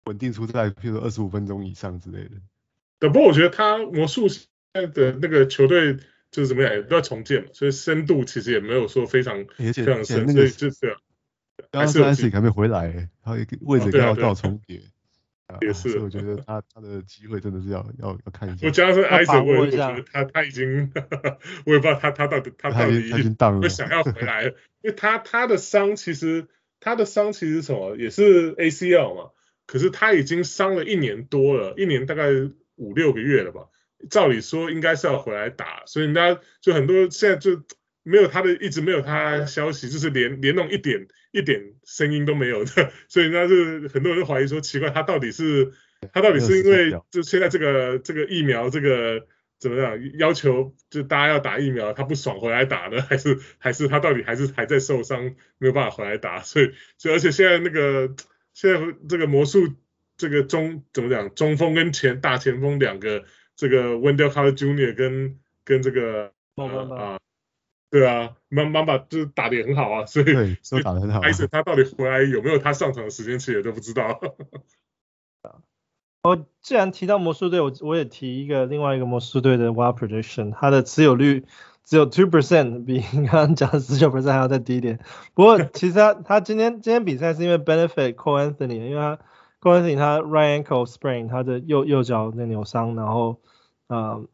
[0.06, 2.30] 稳定出赛，譬如说二十五分钟以上之类的。
[3.00, 5.98] 对，不过我觉得他魔术现在的那个球队
[6.30, 10.96] 就是怎么样，也都要重建嘛，所以深度其实也没有说非常非常深，那个、所以就是。
[11.70, 14.80] 刚刚 Isaac 还没回来，然后一个位置刚好刚好重叠。
[15.60, 18.66] 也是，我觉得他他的机会真的是要要要看一下。
[18.66, 20.92] 我加上艾森，我也觉得他他已经，
[21.66, 24.52] 我也不知道他他到底他到底已经会想要回来，因
[24.84, 26.46] 为他他的伤其实
[26.80, 29.30] 他的伤其实什么，也是 ACL 嘛，
[29.66, 32.28] 可是他已经伤了一年多了，一年大概
[32.76, 33.66] 五六个月了吧，
[34.08, 37.62] 照理说应该是要回来打，所以人家就很多现在就。
[38.02, 45.72] 没有他的，一直没有他消息，就是连连弄一点一点声音都没有的， 所以那是很多人都怀疑说奇怪，他到底是
[46.12, 49.26] 他到底是因为就现在这个这个疫苗这个
[49.58, 56.40] 怎么样要求就大家要打疫苗，他不爽回来打呢， 还是还是他到底还是还在受伤没有办法回来打？
[56.40, 58.14] 所以所以而且现在那个
[58.54, 59.74] 现在这个魔术
[60.16, 63.24] 这个中怎么讲中锋跟前大前锋两个
[63.56, 64.94] 这个 Wendell Carter Jr.
[64.94, 67.18] 跟跟这个啊。
[67.90, 71.18] 对啊，妈妈妈就是打的也很好啊，所以所以打的很好。
[71.20, 74.20] 艾森他到底回来有没有他上场的时间，其实也都不知道。
[76.22, 81.46] 哦既然提到魔术队，我我也提一个另外一个魔术队的 Wild Prediction，他的持有率
[81.82, 85.00] 只有 two percent，比刚刚讲的十九 percent 还要再低一点。
[85.34, 89.18] 不过其实他他今天今天比赛是因为 benefit Cole Anthony，因为他
[89.60, 93.40] Cole Anthony 他 right ankle sprain，他的右右脚那扭伤，然后
[93.88, 94.28] 嗯，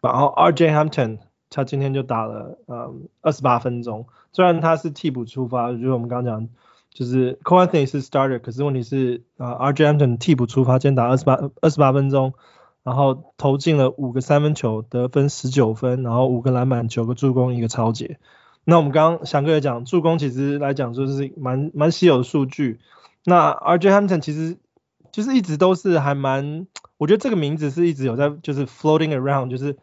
[0.00, 1.18] 然后 RJ Hampton。
[1.54, 6.48] 他今天就打了嗯二十八分钟，虽然他是替补出发，就是我们刚刚讲，
[6.92, 12.32] 就是 Cole Anthony 是 starter，可是问题是啊、RJ Hampton 替补出发，今天打二十八二十八分钟，
[12.82, 18.18] 然后投进了五个三分球，得分十九分，然后五个篮板，九个助攻，一个抄截。
[18.64, 22.80] 那我们刚刚翔哥也讲，助攻其实来讲就是蛮蛮稀有的数据。
[23.24, 24.56] 那 RJ Hampton 其实
[25.12, 29.76] 就是一直都是还蛮，我觉得这个名字是一直有在就是 floating around，就是。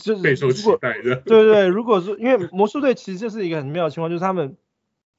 [0.00, 4.56] 就是备受期待的，对对对，如果说因为魔术队其实就是一个很妙的情况，就是他们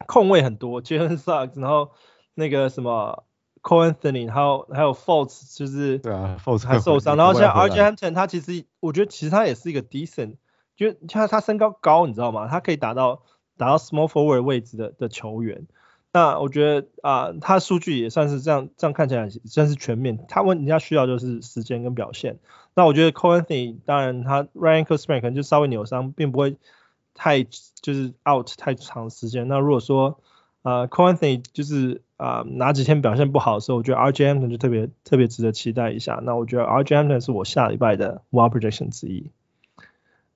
[0.08, 1.92] 控位很多，Jalen Suggs，然后
[2.34, 3.24] 那个什么
[3.62, 10.38] Cole Anthony，还有还有 Fultz，就是对啊，Fultz 还受伤，然后像 RJ Hampton 他其实我觉得其实他也是一个 decent，
[10.76, 12.48] 就他他身高高，你知道吗？
[12.48, 13.22] 他可以打到
[13.58, 15.68] 打到 small forward 位置的的球员。
[16.14, 20.26] 那我觉得啊、呃，他数据也算是这样，这样看起来算是全面。
[20.28, 22.40] 他问人家需要就是时间跟表现。
[22.74, 26.56] 那我觉得 Cole Anthony 当然他 right ankle sprain 可能就稍微扭伤，并不会
[27.14, 29.48] 太就是 out 太长时间。
[29.48, 30.20] 那如果说
[30.62, 36.22] 啊 Cole Anthony 就是啊、呃、哪几天表现不好的时候，我觉得 RJ Hampton 就特别特别值得期待一下。
[36.24, 39.32] 那我觉得 RJ Hampton 是我下礼拜的 wild prediction 之一。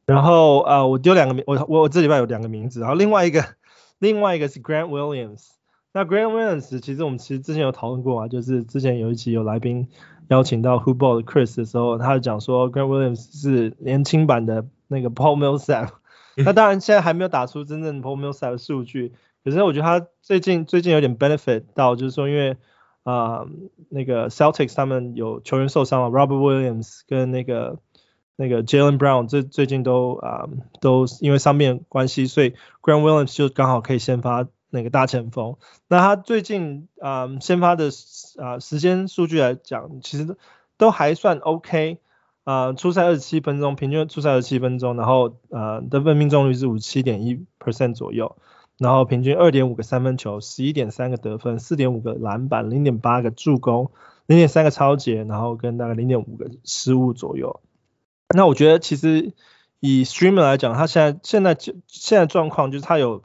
[0.05, 3.43] 然后啊、呃，我丢两个名，我我我这礼拜有两个名字，然后另外一个
[3.97, 5.51] 另外一个是 Grant Williams。
[5.93, 9.87] 那 Grant Williams 其实我们其实之前有讨论过啊，就是之前有一期有来宾
[10.29, 15.89] 邀请到 Hoopball 的 Chris 的时候，他就讲说 Grant Williams 是年轻版的那个 Paul Millsap。
[16.35, 19.13] 那当然现在还没有打出真正 Paul Millsap 的数据，
[19.43, 22.57] 可是我觉得他最近最近有点 benefit 到，就是说因为
[23.03, 23.47] 啊、呃、
[23.89, 27.77] 那个 Celtics 他们有球员受伤了，Robert Williams 跟那个
[28.35, 30.49] 那个 Jaylen Brown 最最近都啊、呃、
[30.81, 34.47] 都因为伤病关系，所以 Grant Williams 就刚好可以先发。
[34.75, 35.55] 那个大前锋，
[35.87, 37.89] 那他最近啊、先发的
[38.37, 40.37] 啊、时间数据来讲，其实
[40.77, 41.99] 都还算 OK
[42.43, 48.35] 啊、呃，出赛二十七分钟，平均出赛二十七分钟，然后呃得分命中率是五十七点一 percent 左右，
[48.77, 53.91] 然后平均二点五个三分球，十一点三个得分，四点五个篮板，零点八个助攻，
[54.27, 57.61] 零点三个超截，然后跟大概零点五个失误左右。
[58.35, 59.33] 那我觉得其实
[59.79, 63.23] 以 Streamer 来讲，他现在现在就现在状况就是他有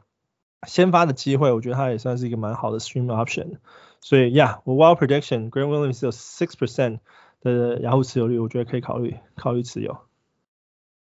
[0.67, 3.57] 先发的机会，我觉得他也算是一个蛮好的 Streamer option。
[3.99, 6.99] 所以，Yeah，，我 Wild Prediction Grant Williams 有 six percent
[7.41, 9.97] 的雅虎持有率，我觉得可以考虑考虑持有。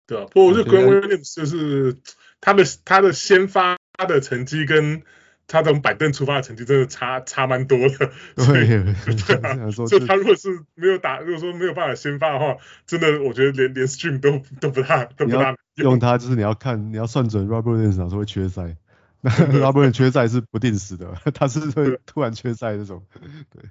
[0.08, 1.98] 对啊，不过我觉得 Grant Williams 就是
[2.42, 3.78] 他的他的先发
[4.08, 5.04] 的成绩跟。
[5.46, 8.12] 他从板凳出发的成绩真的差差蛮多的，
[8.48, 8.66] 对，
[9.28, 12.56] 对啊， 就他如果是没有打，如果说没有办法先发的话，
[12.88, 18.78] 真的我觉得连连 stream 都都不大都不大用，用他就是你要看你要算准 Robert Williams 哪时候会缺赛，
[19.24, 23.02] 那 Robert Williams 缺赛是不定时的， 他是会突然缺赛这种，
[23.50, 23.64] 对，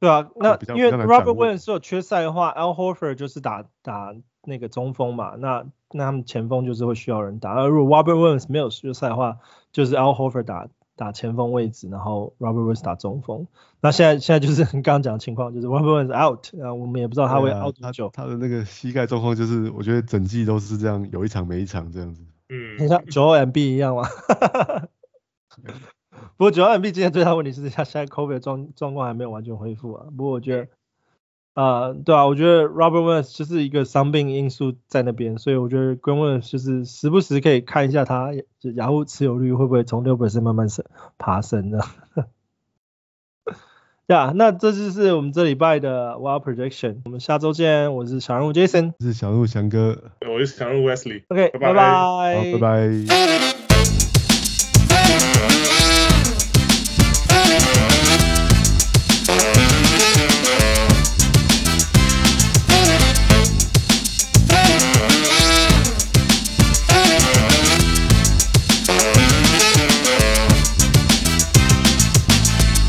[0.00, 4.14] 对啊，那因为 Robert Williams 有缺赛的话，Al Horford 就是打打
[4.44, 9.38] 那个中锋嘛，那那他们前锋就是会需要人打，而如果 Robert Williams 没有缺赛的话，
[9.72, 10.68] 就是 Al Horford 打。
[10.94, 13.46] 打前锋位置，然后 Robert Williams 打中锋。
[13.80, 18.10] 那现在现在就是你刚刚讲的情况，就是 Robert Williams out，啊，我们也不知道他会 out 多久。
[18.12, 22.22] 他的那个膝盖状况就是，我觉得整季都是这样，有一场没一场这样子。
[22.52, 24.02] 嗯，你像九二 MB 一样嘛。
[26.36, 30.06] 不过九二 MB 今天最大问题是，他现在 COVID 状状况还没有完全恢复啊。
[30.16, 30.68] 不过我觉得。
[31.54, 40.82] 啊，uh, 对啊，我觉得 Robert Williams 就是一个伤病因素在那边，所以我觉得 Grant Williams 就是时不时可以看一下他就雅虎持有率会不会从六 percent 慢慢升
[41.18, 41.84] 爬升的。
[44.06, 47.94] 呀，yeah, 那这就是我们这礼拜的 Wild Projection，我们下周见。
[47.94, 49.96] 我是小人物 Jason，我是小人物翔哥，
[50.28, 51.22] 我是小人物 Wesley。
[51.28, 53.51] OK，拜拜，拜拜。